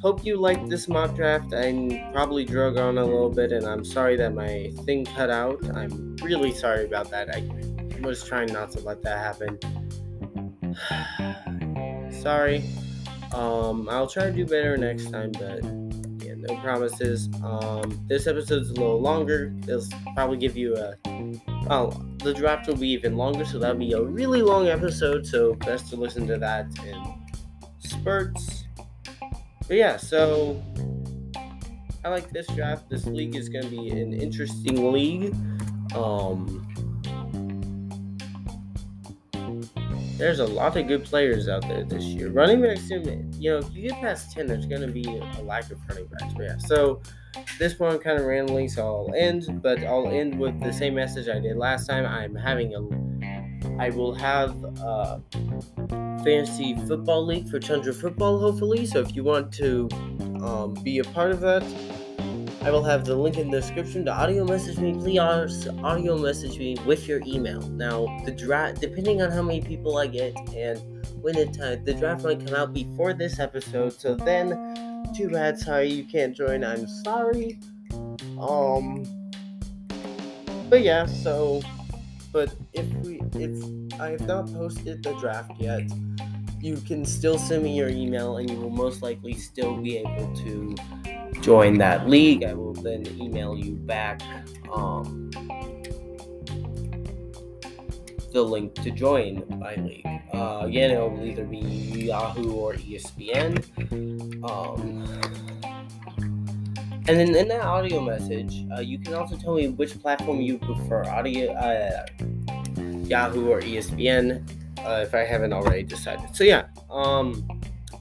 Hope 0.00 0.24
you 0.24 0.36
liked 0.36 0.68
this 0.68 0.86
mock 0.86 1.16
draft. 1.16 1.52
I 1.52 2.08
probably 2.12 2.44
drug 2.44 2.76
on 2.76 2.98
a 2.98 3.04
little 3.04 3.30
bit, 3.30 3.50
and 3.50 3.66
I'm 3.66 3.84
sorry 3.84 4.16
that 4.16 4.32
my 4.32 4.70
thing 4.84 5.04
cut 5.04 5.28
out. 5.28 5.58
I'm 5.74 6.14
really 6.22 6.52
sorry 6.52 6.84
about 6.84 7.10
that. 7.10 7.34
I 7.34 7.42
was 8.06 8.22
trying 8.22 8.52
not 8.52 8.70
to 8.72 8.80
let 8.80 9.02
that 9.02 9.18
happen. 9.18 9.58
sorry. 12.22 12.62
Um, 13.34 13.88
I'll 13.88 14.06
try 14.06 14.26
to 14.26 14.32
do 14.32 14.46
better 14.46 14.76
next 14.76 15.10
time, 15.10 15.32
but 15.32 15.64
promises. 16.56 17.28
Um, 17.42 18.04
this 18.06 18.26
episode's 18.26 18.70
a 18.70 18.74
little 18.74 19.00
longer. 19.00 19.54
It'll 19.62 19.84
probably 20.14 20.36
give 20.36 20.56
you 20.56 20.76
a. 20.76 20.94
Well, 21.66 21.90
the 22.18 22.32
draft 22.32 22.68
will 22.68 22.76
be 22.76 22.88
even 22.88 23.16
longer, 23.16 23.44
so 23.44 23.58
that'll 23.58 23.76
be 23.76 23.92
a 23.92 24.02
really 24.02 24.42
long 24.42 24.68
episode. 24.68 25.26
So 25.26 25.54
best 25.54 25.90
to 25.90 25.96
listen 25.96 26.26
to 26.28 26.38
that 26.38 26.66
in 26.84 27.02
spurts. 27.78 28.64
But 29.66 29.76
yeah, 29.76 29.96
so 29.96 30.62
I 32.04 32.08
like 32.08 32.30
this 32.30 32.46
draft. 32.48 32.88
This 32.88 33.06
league 33.06 33.34
is 33.34 33.48
going 33.48 33.64
to 33.64 33.70
be 33.70 33.90
an 33.90 34.12
interesting 34.12 34.92
league. 34.92 35.34
Um, 35.94 36.65
there's 40.16 40.38
a 40.40 40.46
lot 40.46 40.76
of 40.76 40.86
good 40.86 41.04
players 41.04 41.48
out 41.48 41.62
there 41.62 41.84
this 41.84 42.04
year. 42.04 42.30
Running 42.30 42.62
backs, 42.62 42.88
you 42.88 43.00
know, 43.50 43.58
if 43.58 43.74
you 43.74 43.88
get 43.88 44.00
past 44.00 44.32
10, 44.32 44.46
there's 44.46 44.66
going 44.66 44.80
to 44.80 44.88
be 44.88 45.04
a 45.04 45.42
lack 45.42 45.70
of 45.70 45.78
running 45.88 46.06
backs. 46.06 46.32
But 46.34 46.42
yeah, 46.42 46.58
so 46.58 47.02
this 47.58 47.78
one 47.78 47.98
kind 47.98 48.18
of 48.18 48.24
randomly, 48.24 48.68
so 48.68 48.82
I'll 48.82 49.14
end, 49.14 49.62
but 49.62 49.82
I'll 49.84 50.08
end 50.08 50.38
with 50.38 50.58
the 50.60 50.72
same 50.72 50.94
message 50.94 51.28
I 51.28 51.38
did 51.38 51.56
last 51.56 51.86
time. 51.86 52.06
I'm 52.06 52.34
having 52.34 52.74
a, 52.74 53.82
I 53.82 53.90
will 53.90 54.14
have 54.14 54.54
a 54.64 55.22
fantasy 56.24 56.74
football 56.86 57.26
league 57.26 57.48
for 57.48 57.60
Tundra 57.60 57.92
Football, 57.92 58.38
hopefully. 58.38 58.86
So 58.86 59.00
if 59.00 59.14
you 59.14 59.22
want 59.22 59.52
to 59.54 59.88
um, 60.42 60.74
be 60.82 60.98
a 60.98 61.04
part 61.04 61.30
of 61.30 61.40
that, 61.40 61.62
I 62.66 62.70
will 62.70 62.82
have 62.82 63.04
the 63.04 63.14
link 63.14 63.38
in 63.38 63.48
the 63.48 63.60
description 63.60 64.04
to 64.06 64.12
audio 64.12 64.44
message 64.44 64.78
me. 64.78 64.92
Please 64.92 65.20
audio 65.84 66.18
message 66.18 66.58
me 66.58 66.76
with 66.84 67.06
your 67.06 67.22
email. 67.24 67.60
Now, 67.60 68.08
the 68.24 68.32
draft, 68.32 68.80
depending 68.80 69.22
on 69.22 69.30
how 69.30 69.42
many 69.42 69.60
people 69.60 69.98
I 69.98 70.08
get 70.08 70.34
and 70.52 70.80
when 71.22 71.38
it 71.38 71.60
uh, 71.60 71.76
the 71.84 71.94
draft 71.94 72.24
might 72.24 72.44
come 72.44 72.56
out 72.56 72.74
before 72.74 73.12
this 73.12 73.38
episode. 73.38 73.92
So 73.92 74.16
then, 74.16 74.48
too 75.14 75.28
bad. 75.28 75.60
Sorry 75.60 75.86
you 75.92 76.02
can't 76.02 76.34
join. 76.34 76.64
I'm 76.64 76.88
sorry. 77.04 77.60
Um, 78.36 79.04
but 80.68 80.82
yeah. 80.82 81.06
So, 81.06 81.62
but 82.32 82.52
if 82.72 82.86
we, 83.06 83.20
if 83.34 84.00
I 84.00 84.08
have 84.08 84.26
not 84.26 84.52
posted 84.52 85.04
the 85.04 85.14
draft 85.20 85.52
yet, 85.60 85.88
you 86.60 86.78
can 86.78 87.04
still 87.04 87.38
send 87.38 87.62
me 87.62 87.76
your 87.76 87.90
email, 87.90 88.38
and 88.38 88.50
you 88.50 88.56
will 88.56 88.70
most 88.70 89.02
likely 89.02 89.34
still 89.34 89.76
be 89.76 89.98
able 89.98 90.34
to 90.34 90.74
join 91.40 91.78
that 91.78 92.08
league, 92.08 92.44
I 92.44 92.54
will 92.54 92.74
then 92.74 93.06
email 93.20 93.56
you 93.56 93.74
back 93.74 94.20
um, 94.72 95.30
the 98.32 98.42
link 98.42 98.74
to 98.74 98.90
join 98.90 99.44
my 99.58 99.74
league. 99.76 100.06
Uh, 100.34 100.60
again, 100.64 100.90
it 100.90 100.98
will 101.00 101.24
either 101.24 101.44
be 101.44 101.58
Yahoo 101.58 102.52
or 102.52 102.74
ESPN. 102.74 103.56
Um, 104.48 105.06
and 107.08 107.20
then 107.20 107.34
in 107.34 107.48
that 107.48 107.62
audio 107.62 108.00
message, 108.00 108.66
uh, 108.76 108.80
you 108.80 108.98
can 108.98 109.14
also 109.14 109.36
tell 109.36 109.54
me 109.54 109.68
which 109.68 109.98
platform 110.00 110.40
you 110.40 110.58
prefer 110.58 111.04
audio, 111.04 111.52
uh, 111.52 112.04
Yahoo 113.04 113.48
or 113.48 113.60
ESPN, 113.60 114.46
uh, 114.84 115.02
if 115.02 115.14
I 115.14 115.20
haven't 115.20 115.52
already 115.52 115.84
decided. 115.84 116.34
So, 116.34 116.44
yeah, 116.44 116.66
um, 116.90 117.48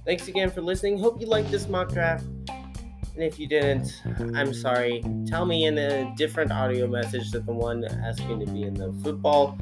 thanks 0.06 0.28
again 0.28 0.50
for 0.50 0.62
listening. 0.62 0.98
Hope 0.98 1.22
you 1.22 1.28
liked 1.28 1.52
this 1.52 1.70
mock 1.70 1.94
draft. 1.94 2.26
And 3.16 3.24
if 3.24 3.40
you 3.40 3.48
didn't, 3.48 4.02
I'm 4.36 4.54
sorry. 4.54 5.02
Tell 5.26 5.46
me 5.46 5.66
in 5.66 5.78
a 5.78 6.14
different 6.18 6.52
audio 6.52 6.86
message 6.86 7.32
than 7.32 7.46
the 7.46 7.54
one 7.54 7.86
asking 7.86 8.42
to 8.42 8.46
be 8.46 8.64
in 8.64 8.74
the 8.74 8.92
football 9.04 9.58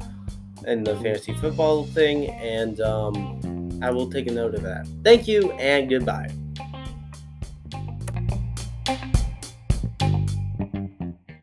and 0.66 0.84
the 0.84 0.96
fantasy 0.96 1.34
football 1.34 1.84
thing, 1.84 2.30
and 2.30 2.80
um, 2.80 3.78
I 3.82 3.90
will 3.90 4.10
take 4.10 4.26
a 4.26 4.32
note 4.32 4.54
of 4.54 4.62
that. 4.62 4.88
Thank 5.04 5.28
you 5.28 5.52
and 5.52 5.88
goodbye. 5.88 6.30